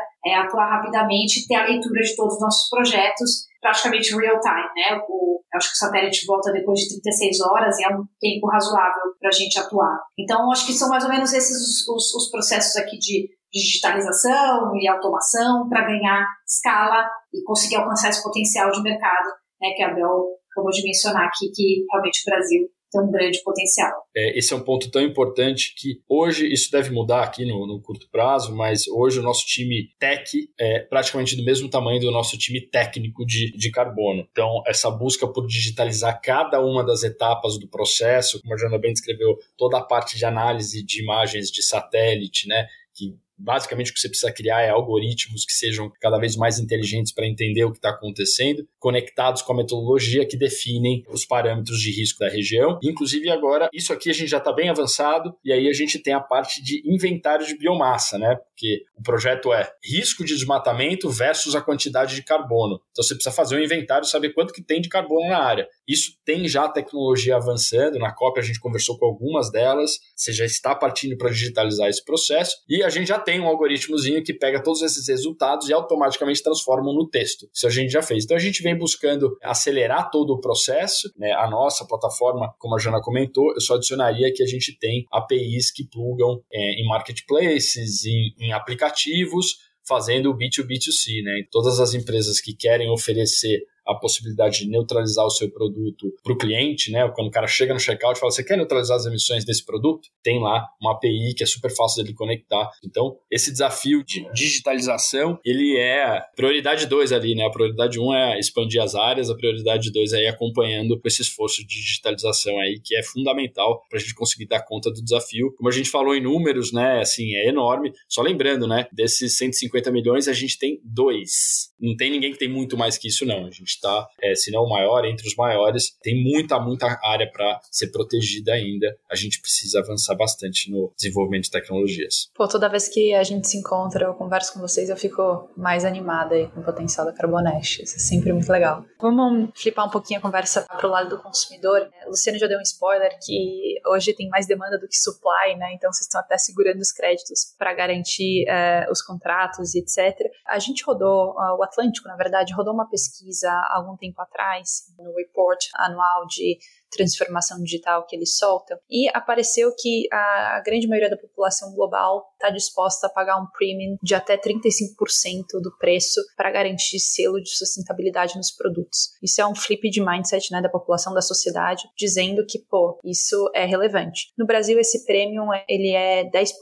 [0.24, 4.68] é, atuar rapidamente e ter a leitura de todos os nossos projetos praticamente real time,
[4.76, 5.00] né?
[5.08, 9.14] O, acho que o satélite volta depois de 36 horas e é um tempo razoável
[9.18, 9.98] para a gente atuar.
[10.18, 14.76] Então acho que são mais ou menos esses os, os, os processos aqui de digitalização
[14.76, 19.28] e automação para ganhar escala e conseguir alcançar esse potencial de mercado,
[19.60, 23.42] né, que a Bel acabou de mencionar aqui, que realmente o Brasil tem um grande
[23.42, 23.92] potencial.
[24.16, 27.80] É, esse é um ponto tão importante que hoje isso deve mudar aqui no, no,
[27.80, 32.38] curto prazo, mas hoje o nosso time tech é praticamente do mesmo tamanho do nosso
[32.38, 34.26] time técnico de, de carbono.
[34.30, 38.92] Então, essa busca por digitalizar cada uma das etapas do processo, como a Jana bem
[38.92, 42.66] descreveu, toda a parte de análise de imagens de satélite, né?
[42.94, 47.12] Que Basicamente, o que você precisa criar é algoritmos que sejam cada vez mais inteligentes
[47.12, 51.90] para entender o que está acontecendo, conectados com a metodologia que definem os parâmetros de
[51.90, 52.78] risco da região.
[52.82, 56.14] Inclusive, agora, isso aqui a gente já está bem avançado, e aí a gente tem
[56.14, 58.36] a parte de inventário de biomassa, né?
[58.36, 62.80] Porque o projeto é risco de desmatamento versus a quantidade de carbono.
[62.90, 65.68] Então, você precisa fazer um inventário, saber quanto que tem de carbono na área.
[65.86, 70.44] Isso tem já tecnologia avançando, na COP a gente conversou com algumas delas, você já
[70.44, 74.62] está partindo para digitalizar esse processo, e a gente já tem um algoritmozinho que pega
[74.62, 77.48] todos esses resultados e automaticamente transforma no texto.
[77.54, 78.24] Isso a gente já fez.
[78.24, 81.10] Então a gente vem buscando acelerar todo o processo.
[81.16, 81.32] Né?
[81.32, 85.70] A nossa plataforma, como a Jana comentou, eu só adicionaria que a gente tem APIs
[85.70, 91.44] que plugam é, em marketplaces, em, em aplicativos, fazendo o B2B2C, né?
[91.50, 96.36] Todas as empresas que querem oferecer a possibilidade de neutralizar o seu produto para o
[96.36, 97.08] cliente, né?
[97.14, 100.08] Quando o cara chega no checkout e fala, você quer neutralizar as emissões desse produto?
[100.22, 102.70] Tem lá uma API que é super fácil dele conectar.
[102.84, 107.44] Então, esse desafio de digitalização, ele é prioridade 2 ali, né?
[107.44, 111.22] A prioridade 1 um é expandir as áreas, a prioridade 2 é ir acompanhando esse
[111.22, 115.54] esforço de digitalização aí, que é fundamental para a gente conseguir dar conta do desafio.
[115.56, 117.00] Como a gente falou em números, né?
[117.00, 117.92] Assim, é enorme.
[118.08, 118.86] Só lembrando, né?
[118.92, 121.70] Desses 150 milhões, a gente tem dois.
[121.78, 123.46] Não tem ninguém que tem muito mais que isso, não.
[123.46, 125.96] A gente está, é, se não o maior, entre os maiores.
[126.02, 128.96] Tem muita, muita área para ser protegida ainda.
[129.10, 132.30] A gente precisa avançar bastante no desenvolvimento de tecnologias.
[132.34, 135.84] Pô, toda vez que a gente se encontra, eu converso com vocês, eu fico mais
[135.84, 137.82] animada aí com o potencial da Carbonest.
[137.82, 138.84] Isso é sempre muito legal.
[139.00, 141.88] Vamos flipar um pouquinho a conversa para o lado do consumidor.
[142.06, 145.72] O Luciano já deu um spoiler que hoje tem mais demanda do que supply, né?
[145.74, 150.16] Então vocês estão até segurando os créditos para garantir é, os contratos e etc.
[150.46, 155.60] A gente rodou, o Atlântico, na verdade, rodou uma pesquisa algum tempo atrás, no report
[155.74, 156.58] anual de
[156.96, 158.78] transformação digital que eles soltam.
[158.90, 163.96] E apareceu que a grande maioria da população global está disposta a pagar um premium
[164.02, 169.10] de até 35% do preço para garantir selo de sustentabilidade nos produtos.
[169.22, 173.50] Isso é um flip de mindset né, da população, da sociedade, dizendo que, pô, isso
[173.54, 174.32] é relevante.
[174.36, 176.52] No Brasil, esse premium ele é 10%,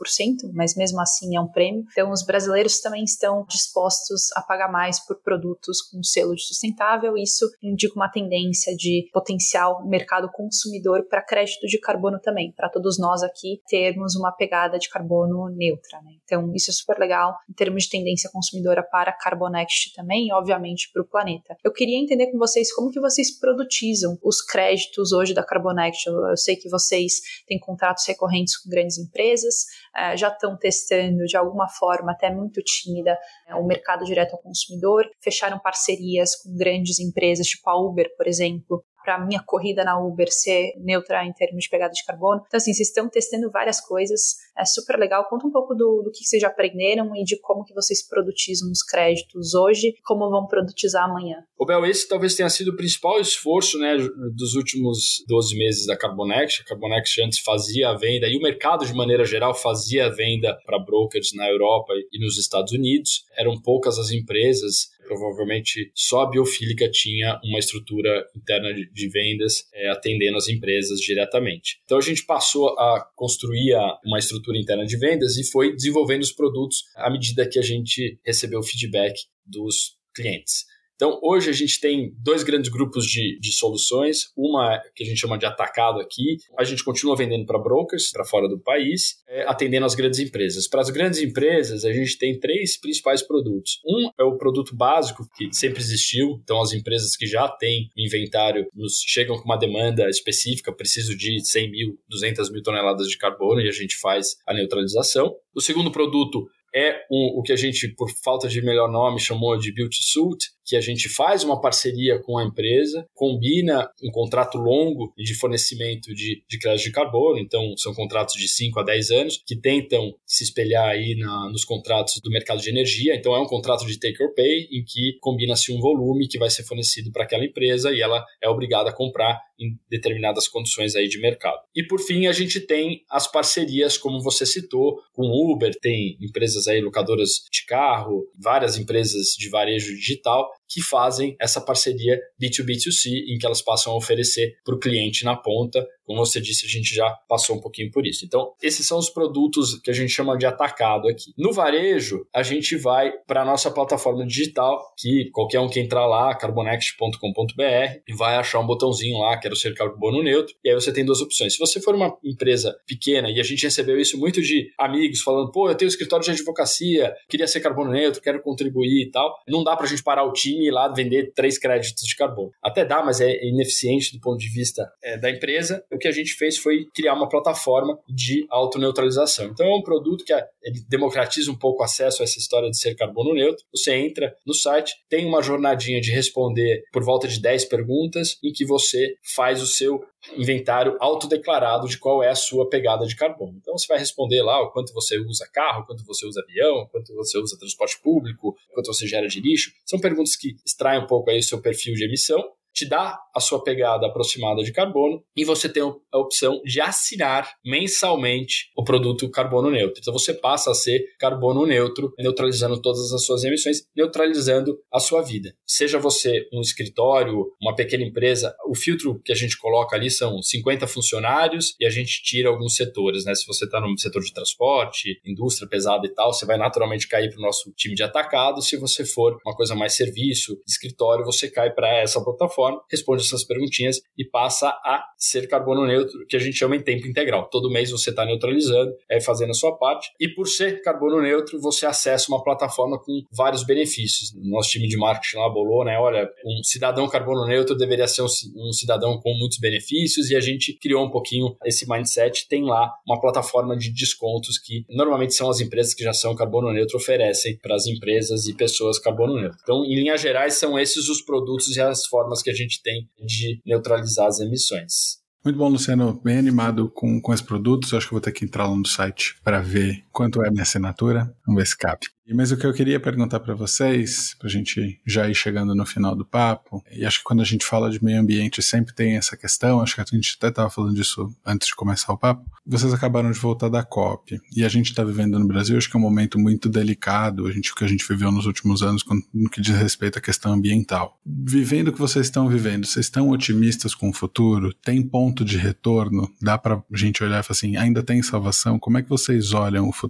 [0.52, 1.84] mas mesmo assim é um prêmio.
[1.90, 7.16] Então, os brasileiros também estão dispostos a pagar mais por produtos com selo de sustentável.
[7.16, 12.98] Isso indica uma tendência de potencial mercado consumidor para crédito de carbono também, para todos
[12.98, 16.00] nós aqui termos uma pegada de carbono neutra.
[16.02, 16.12] Né?
[16.24, 20.90] Então, isso é super legal em termos de tendência consumidora para Carbonext também, e obviamente
[20.92, 21.56] para o planeta.
[21.64, 26.06] Eu queria entender com vocês como que vocês produtizam os créditos hoje da Carbonext.
[26.06, 31.24] Eu, eu sei que vocês têm contratos recorrentes com grandes empresas, eh, já estão testando
[31.24, 36.54] de alguma forma, até muito tímida, eh, o mercado direto ao consumidor, fecharam parcerias com
[36.56, 41.32] grandes empresas, tipo a Uber, por exemplo, para minha corrida na Uber ser neutra em
[41.32, 42.42] termos de pegada de carbono.
[42.46, 45.28] Então, assim, vocês estão testando várias coisas, é super legal.
[45.28, 48.70] Conta um pouco do, do que vocês já aprenderam e de como que vocês produtizam
[48.70, 51.44] os créditos hoje como vão produtizar amanhã.
[51.58, 53.96] O Bel, esse talvez tenha sido o principal esforço né,
[54.34, 56.62] dos últimos 12 meses da Carbonext.
[56.62, 60.56] A Carbonext antes fazia a venda, e o mercado de maneira geral fazia a venda
[60.64, 63.24] para brokers na Europa e nos Estados Unidos.
[63.36, 69.90] Eram poucas as empresas provavelmente só a biofílica tinha uma estrutura interna de, vendas é,
[69.90, 71.80] atendendo as empresas diretamente.
[71.84, 76.32] Então a gente passou a construir uma estrutura interna de vendas e foi desenvolvendo os
[76.32, 79.14] produtos à medida que a gente recebeu o feedback
[79.46, 80.64] dos clientes.
[80.94, 84.32] Então, hoje a gente tem dois grandes grupos de, de soluções.
[84.36, 86.36] Uma que a gente chama de atacado aqui.
[86.58, 90.68] A gente continua vendendo para brokers, para fora do país, é, atendendo as grandes empresas.
[90.68, 93.80] Para as grandes empresas, a gente tem três principais produtos.
[93.84, 96.40] Um é o produto básico, que sempre existiu.
[96.42, 101.44] Então, as empresas que já têm inventário nos chegam com uma demanda específica, preciso de
[101.44, 105.34] 100 mil, 200 mil toneladas de carbono, e a gente faz a neutralização.
[105.54, 109.56] O segundo produto é um, o que a gente, por falta de melhor nome, chamou
[109.56, 114.10] de build to suit, que a gente faz uma parceria com a empresa, combina um
[114.10, 118.82] contrato longo de fornecimento de, de crédito de carbono, então são contratos de 5 a
[118.82, 123.34] 10 anos, que tentam se espelhar aí na, nos contratos do mercado de energia, então
[123.34, 126.64] é um contrato de take or pay, em que combina-se um volume que vai ser
[126.64, 131.20] fornecido para aquela empresa e ela é obrigada a comprar em determinadas condições aí de
[131.20, 131.58] mercado.
[131.74, 136.66] E por fim, a gente tem as parcerias, como você citou, com Uber, tem empresas
[136.66, 143.38] aí locadoras de carro, várias empresas de varejo digital que fazem essa parceria B2B2C, em
[143.38, 145.86] que elas passam a oferecer para o cliente na ponta.
[146.04, 148.24] Como você disse, a gente já passou um pouquinho por isso.
[148.26, 151.32] Então, esses são os produtos que a gente chama de atacado aqui.
[151.38, 156.06] No varejo, a gente vai para a nossa plataforma digital, que qualquer um que entrar
[156.06, 161.04] lá, carbonext.com.br, vai achar um botãozinho lá, quero ser carbono neutro, e aí você tem
[161.04, 161.54] duas opções.
[161.54, 165.50] Se você for uma empresa pequena, e a gente recebeu isso muito de amigos falando,
[165.50, 169.34] pô, eu tenho um escritório de advocacia, queria ser carbono neutro, quero contribuir e tal,
[169.48, 172.50] não dá para a gente parar o time ir lá vender três créditos de carbono.
[172.62, 175.84] Até dá, mas é ineficiente do ponto de vista é, da empresa.
[175.92, 179.46] O que a gente fez foi criar uma plataforma de autoneutralização.
[179.46, 182.70] Então é um produto que é, ele democratiza um pouco o acesso a essa história
[182.70, 183.64] de ser carbono neutro.
[183.74, 188.52] Você entra no site, tem uma jornadinha de responder por volta de 10 perguntas, em
[188.52, 190.04] que você faz o seu
[190.36, 193.58] inventário autodeclarado de qual é a sua pegada de carbono.
[193.60, 197.14] Então você vai responder lá o quanto você usa carro, quanto você usa avião, quanto
[197.14, 199.72] você usa transporte público, quanto você gera de lixo.
[199.84, 202.42] São perguntas que extraem um pouco aí o seu perfil de emissão
[202.74, 207.48] te dá a sua pegada aproximada de carbono e você tem a opção de assinar
[207.64, 210.00] mensalmente o produto carbono neutro.
[210.00, 215.22] Então você passa a ser carbono neutro, neutralizando todas as suas emissões, neutralizando a sua
[215.22, 215.54] vida.
[215.64, 220.42] Seja você um escritório, uma pequena empresa, o filtro que a gente coloca ali são
[220.42, 223.34] 50 funcionários e a gente tira alguns setores, né?
[223.34, 227.30] Se você está no setor de transporte, indústria pesada e tal, você vai naturalmente cair
[227.30, 228.62] para o nosso time de atacado.
[228.62, 233.22] Se você for uma coisa mais serviço, escritório, você cai para essa plataforma plataforma, responde
[233.22, 237.48] essas perguntinhas e passa a ser carbono neutro, que a gente chama em tempo integral.
[237.50, 240.10] Todo mês você está neutralizando, é, fazendo a sua parte.
[240.18, 244.32] E por ser carbono neutro, você acessa uma plataforma com vários benefícios.
[244.36, 245.98] Nosso time de marketing lá bolou, né?
[245.98, 250.40] Olha, um cidadão carbono neutro deveria ser um, um cidadão com muitos benefícios e a
[250.40, 252.48] gente criou um pouquinho esse mindset.
[252.48, 256.72] Tem lá uma plataforma de descontos que normalmente são as empresas que já são carbono
[256.72, 259.58] neutro oferecem para as empresas e pessoas carbono neutro.
[259.62, 263.08] Então, em linhas gerais, são esses os produtos e as formas que a gente tem
[263.26, 265.22] de neutralizar as emissões.
[265.44, 266.20] Muito bom, Luciano.
[266.24, 267.92] Bem animado com, com esses produtos.
[267.92, 270.62] Eu acho que vou ter que entrar lá no site para ver quanto é minha
[270.62, 271.34] assinatura.
[271.44, 272.06] Vamos ver se cabe.
[272.32, 275.84] Mas o que eu queria perguntar para vocês, para a gente já ir chegando no
[275.84, 279.16] final do papo, e acho que quando a gente fala de meio ambiente sempre tem
[279.16, 282.42] essa questão, acho que a gente até estava falando disso antes de começar o papo.
[282.64, 285.96] Vocês acabaram de voltar da COP, e a gente está vivendo no Brasil, acho que
[285.96, 289.04] é um momento muito delicado, a gente, o que a gente viveu nos últimos anos
[289.34, 291.20] no que diz respeito à questão ambiental.
[291.26, 294.72] Vivendo o que vocês estão vivendo, vocês estão otimistas com o futuro?
[294.72, 296.32] Tem ponto de retorno?
[296.40, 298.78] Dá para a gente olhar e falar assim, ainda tem salvação?
[298.78, 300.03] Como é que vocês olham o futuro?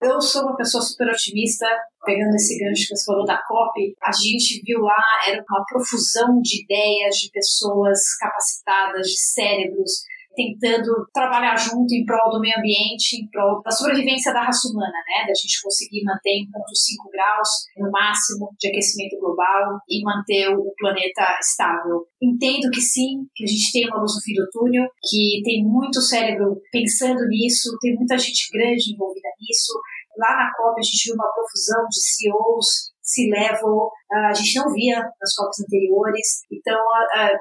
[0.00, 1.66] Eu sou uma pessoa super otimista
[2.04, 6.40] pegando esse gancho que você falou da COP, a gente viu lá, era uma profusão
[6.40, 10.02] de ideias, de pessoas capacitadas, de cérebros,
[10.34, 14.98] tentando trabalhar junto em prol do meio ambiente, em prol da sobrevivência da raça humana,
[15.06, 15.26] né?
[15.26, 21.38] Da gente conseguir manter 1,5 graus no máximo de aquecimento global e manter o planeta
[21.40, 22.06] estável.
[22.22, 25.64] Entendo que sim, que a gente tem uma luz no fim do túnel, que tem
[25.64, 29.72] muito cérebro pensando nisso, tem muita gente grande envolvida nisso,
[30.18, 34.98] Lá na COP a gente viu uma profusão de CEOs, C-level, a gente não via
[34.98, 36.42] nas COPs anteriores.
[36.50, 36.78] Então,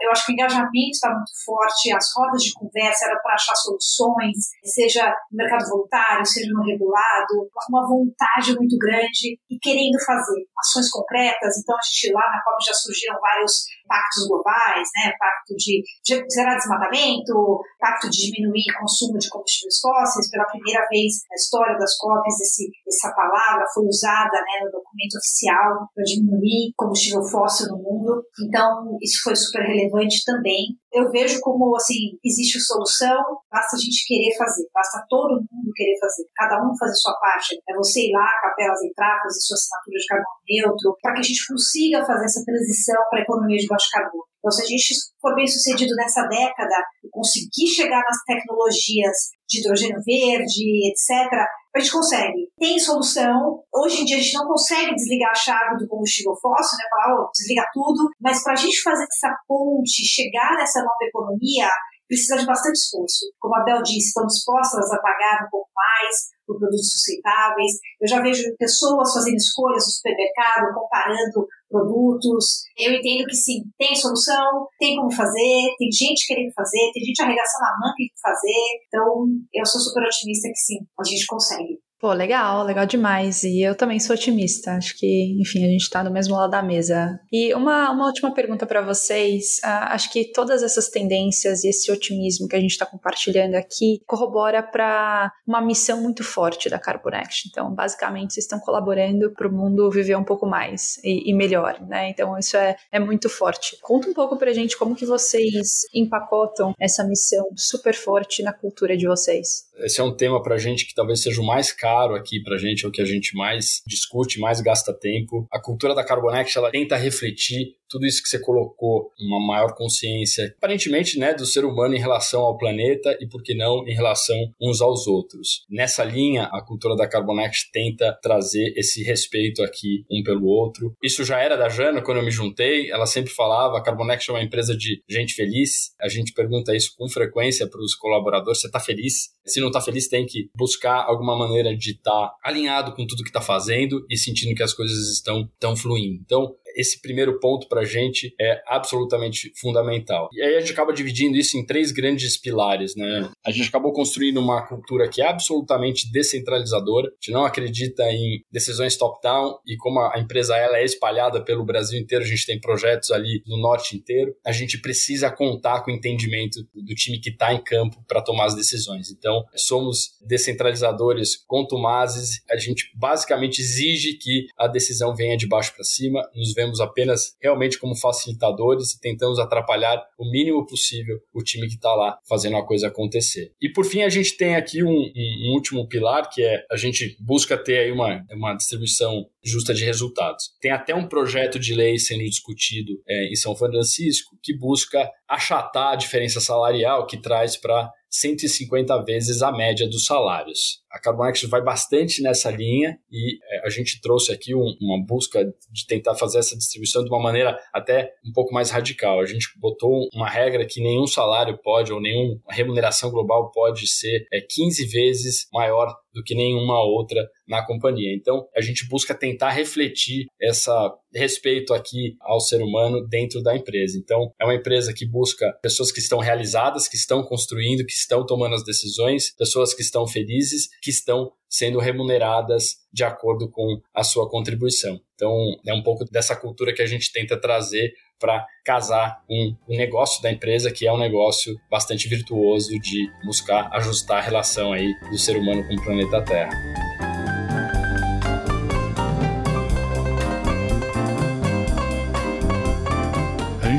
[0.01, 3.55] eu acho que o engajamento está muito forte, as rodas de conversa eram para achar
[3.55, 10.45] soluções, seja no mercado voluntário, seja no regulado, uma vontade muito grande e querendo fazer
[10.57, 11.57] ações concretas.
[11.57, 15.11] Então, a gente lá na COP já surgiram vários pactos globais, né?
[15.17, 15.81] Pacto de
[16.29, 17.33] zerar desmatamento,
[17.79, 20.29] pacto de diminuir o consumo de combustíveis fósseis.
[20.29, 25.17] Pela primeira vez na história das COPs, esse, essa palavra foi usada né, no documento
[25.17, 28.23] oficial para diminuir combustível fóssil no mundo.
[28.45, 30.77] Então, isso foi super relevante também.
[30.91, 33.17] Eu vejo como, assim, existe solução,
[33.51, 37.59] basta a gente querer fazer, basta todo mundo querer fazer, cada um fazer sua parte.
[37.69, 41.27] É você ir lá, capelas entrar, fazer sua assinatura de carbono neutro, para que a
[41.29, 44.28] gente consiga fazer essa transição para a economia de baixo carbono.
[44.39, 49.15] Então, se a gente for bem sucedido nessa década e conseguir chegar nas tecnologias
[49.47, 51.27] de hidrogênio verde, etc.,
[51.75, 52.49] a gente consegue.
[52.57, 53.61] Tem solução.
[53.73, 56.85] Hoje em dia a gente não consegue desligar a chave do combustível fóssil, né?
[56.89, 58.09] Falar, oh, desliga tudo.
[58.19, 61.69] Mas para a gente fazer essa ponte, chegar nessa nova economia,
[62.07, 63.25] precisa de bastante esforço.
[63.39, 66.15] Como a Bel disse, estão dispostas a pagar um pouco mais
[66.49, 67.77] por produtos sustentáveis.
[68.01, 72.65] Eu já vejo pessoas fazendo escolhas no supermercado, comparando produtos.
[72.75, 77.21] Eu entendo que sim, tem solução, tem como fazer, tem gente querendo fazer, tem gente
[77.21, 78.65] arregaçando a manga querendo fazer.
[78.87, 81.77] Então, eu sou super otimista que sim, a gente consegue.
[81.99, 83.43] Pô, legal, legal demais.
[83.43, 84.71] E eu também sou otimista.
[84.71, 87.19] Acho que, enfim, a gente está no mesmo lado da mesa.
[87.29, 89.59] E uma, uma última pergunta para vocês.
[89.61, 94.01] Uh, acho que todas essas tendências e esse otimismo que a gente está compartilhando aqui
[94.07, 97.49] corrobora para uma missão muito forte da Carbonext.
[97.49, 101.81] Então, basicamente, vocês estão colaborando para o mundo viver um pouco mais e, e, melhor,
[101.81, 102.09] né?
[102.09, 103.77] Então, isso é, é muito forte.
[103.81, 108.53] Conta um pouco para a gente como que vocês empacotam essa missão super forte na
[108.53, 109.68] cultura de vocês.
[109.81, 112.55] Esse é um tema para a gente que talvez seja o mais caro aqui para
[112.55, 115.47] a gente, é o que a gente mais discute, mais gasta tempo.
[115.51, 120.53] A cultura da Carbonext, ela tenta refletir tudo isso que você colocou, uma maior consciência,
[120.57, 124.37] aparentemente, né, do ser humano em relação ao planeta e, por que não, em relação
[124.61, 125.65] uns aos outros.
[125.69, 130.95] Nessa linha, a cultura da Carbonext tenta trazer esse respeito aqui um pelo outro.
[131.03, 134.33] Isso já era da Jana quando eu me juntei, ela sempre falava, a Carbonext é
[134.33, 135.93] uma empresa de gente feliz.
[135.99, 139.29] A gente pergunta isso com frequência para os colaboradores, você está feliz?
[139.45, 143.23] Se não está feliz, tem que buscar alguma maneira de estar tá alinhado com tudo
[143.23, 146.19] que está fazendo e sentindo que as coisas estão tão fluindo.
[146.23, 150.29] Então, esse primeiro ponto para a gente é absolutamente fundamental.
[150.33, 153.29] E aí a gente acaba dividindo isso em três grandes pilares, né?
[153.45, 157.07] A gente acabou construindo uma cultura que é absolutamente descentralizadora.
[157.07, 161.65] A gente não acredita em decisões top-down e como a empresa ela é espalhada pelo
[161.65, 164.35] Brasil inteiro, a gente tem projetos ali no norte inteiro.
[164.45, 168.45] A gente precisa contar com o entendimento do time que está em campo para tomar
[168.45, 169.11] as decisões.
[169.11, 172.41] Então, somos descentralizadores contumazes.
[172.49, 176.21] A gente basicamente exige que a decisão venha de baixo para cima.
[176.35, 181.75] Nos vemos apenas realmente como facilitadores e tentamos atrapalhar o mínimo possível o time que
[181.75, 183.53] está lá fazendo a coisa acontecer.
[183.61, 186.75] E por fim, a gente tem aqui um, um, um, último pilar, que é a
[186.75, 190.51] gente busca ter aí uma, uma distribuição justa de resultados.
[190.59, 195.93] Tem até um projeto de lei sendo discutido é, em São Francisco que busca achatar
[195.93, 200.81] a diferença salarial que traz para 150 vezes a média dos salários.
[200.91, 205.45] A Carbonex vai bastante nessa linha e é, a gente trouxe aqui um, uma busca
[205.71, 209.19] de tentar fazer essa distribuição de uma maneira até um pouco mais radical.
[209.19, 214.25] A gente botou uma regra que nenhum salário pode ou nenhuma remuneração global pode ser
[214.33, 218.13] é, 15 vezes maior do que nenhuma outra na companhia.
[218.15, 223.97] Então, a gente busca tentar refletir essa respeito aqui ao ser humano dentro da empresa.
[223.97, 228.25] Então, é uma empresa que busca pessoas que estão realizadas, que estão construindo, que estão
[228.25, 234.03] tomando as decisões, pessoas que estão felizes que estão sendo remuneradas de acordo com a
[234.03, 234.99] sua contribuição.
[235.15, 235.33] Então,
[235.65, 240.21] é um pouco dessa cultura que a gente tenta trazer para casar um, um negócio
[240.21, 245.17] da empresa que é um negócio bastante virtuoso de buscar ajustar a relação aí do
[245.17, 246.98] ser humano com o planeta Terra.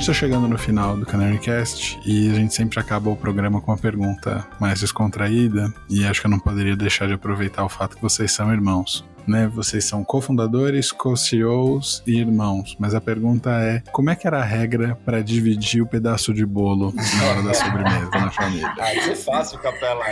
[0.01, 3.71] Gente está chegando no final do Canarycast e a gente sempre acaba o programa com
[3.71, 7.97] uma pergunta mais descontraída e acho que eu não poderia deixar de aproveitar o fato
[7.97, 9.47] que vocês são irmãos né?
[9.47, 12.75] Vocês são cofundadores, co-CEOs e irmãos.
[12.81, 16.45] Mas a pergunta é: como é que era a regra para dividir o pedaço de
[16.45, 18.75] bolo na hora da sobremesa na família?
[18.81, 20.05] Ah, isso é fácil, Capela.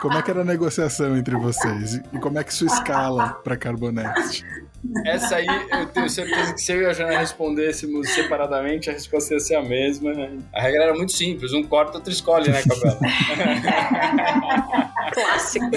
[0.00, 2.00] Como é que era a negociação entre vocês?
[2.12, 4.44] E como é que isso escala para Carbonext?
[5.06, 9.34] Essa aí, eu tenho certeza que se eu e a Jana respondêssemos separadamente, a resposta
[9.34, 10.12] ia ser a mesma.
[10.12, 10.38] Né?
[10.52, 12.98] A regra era muito simples: um corta, outro escolhe, né, Capela?
[15.14, 15.70] Clássico.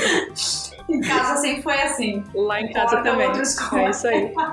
[0.88, 2.24] Em casa sempre foi assim.
[2.34, 3.28] Lá em casa também.
[3.28, 3.42] É
[3.90, 4.32] isso aí.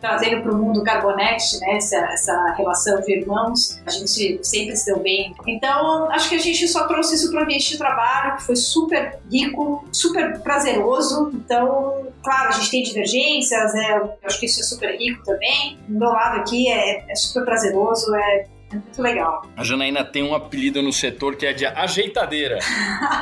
[0.00, 4.86] Trazendo para o mundo Carbonext, né, essa, essa relação de irmãos, a gente sempre se
[4.86, 5.34] deu bem.
[5.46, 8.56] Então, acho que a gente só trouxe isso para o ambiente de trabalho, que foi
[8.56, 11.30] super rico, super prazeroso.
[11.34, 15.78] Então, claro, a gente tem divergências, né, eu acho que isso é super rico também.
[15.86, 18.46] Do meu lado aqui é, é super prazeroso, é
[18.76, 19.42] muito legal.
[19.56, 22.58] A Janaína tem um apelido no setor que é de ajeitadeira.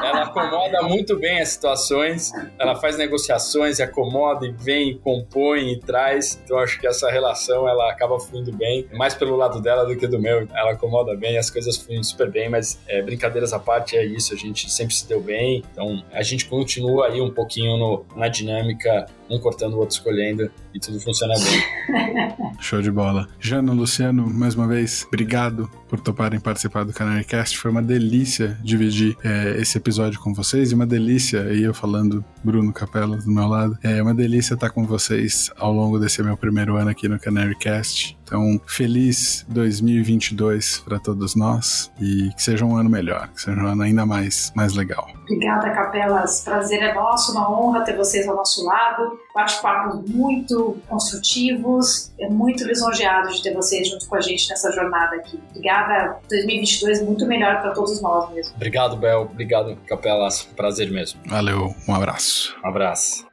[0.02, 6.40] ela acomoda muito bem as situações, ela faz negociações, acomoda e vem, compõe e traz.
[6.44, 10.06] Então acho que essa relação ela acaba fluindo bem, mais pelo lado dela do que
[10.06, 10.46] do meu.
[10.54, 14.34] Ela acomoda bem, as coisas fluem super bem, mas é, brincadeiras à parte é isso,
[14.34, 15.62] a gente sempre se deu bem.
[15.72, 20.50] Então a gente continua aí um pouquinho no, na dinâmica um cortando, o outro escolhendo
[20.74, 22.52] e tudo funciona bem.
[22.60, 23.28] Show de bola.
[23.38, 27.58] Jana, Luciano, mais uma vez, obrigado por toparem participar do Canarycast.
[27.58, 32.24] Foi uma delícia dividir é, esse episódio com vocês e uma delícia, e eu falando
[32.44, 36.36] Bruno Capela do meu lado, é uma delícia estar com vocês ao longo desse meu
[36.36, 38.16] primeiro ano aqui no Canarycast.
[38.22, 43.66] Então, feliz 2022 para todos nós e que seja um ano melhor, que seja um
[43.66, 45.08] ano ainda mais, mais legal.
[45.22, 46.42] Obrigada, Capelas.
[46.44, 49.18] Prazer é nosso, uma honra ter vocês ao nosso lado.
[49.34, 52.12] Bate-papos muito construtivos.
[52.20, 55.40] É muito lisonjeado de ter vocês junto com a gente nessa jornada aqui.
[55.50, 55.79] Obrigada.
[56.28, 58.54] 2022 muito melhor para todos nós mesmo.
[58.56, 59.22] Obrigado, Bel.
[59.22, 60.42] Obrigado, Capelas.
[60.56, 61.20] Prazer mesmo.
[61.26, 61.74] Valeu.
[61.88, 62.56] Um abraço.
[62.64, 63.26] Um abraço.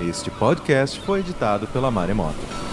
[0.00, 2.67] Este podcast foi editado pela Maremoto.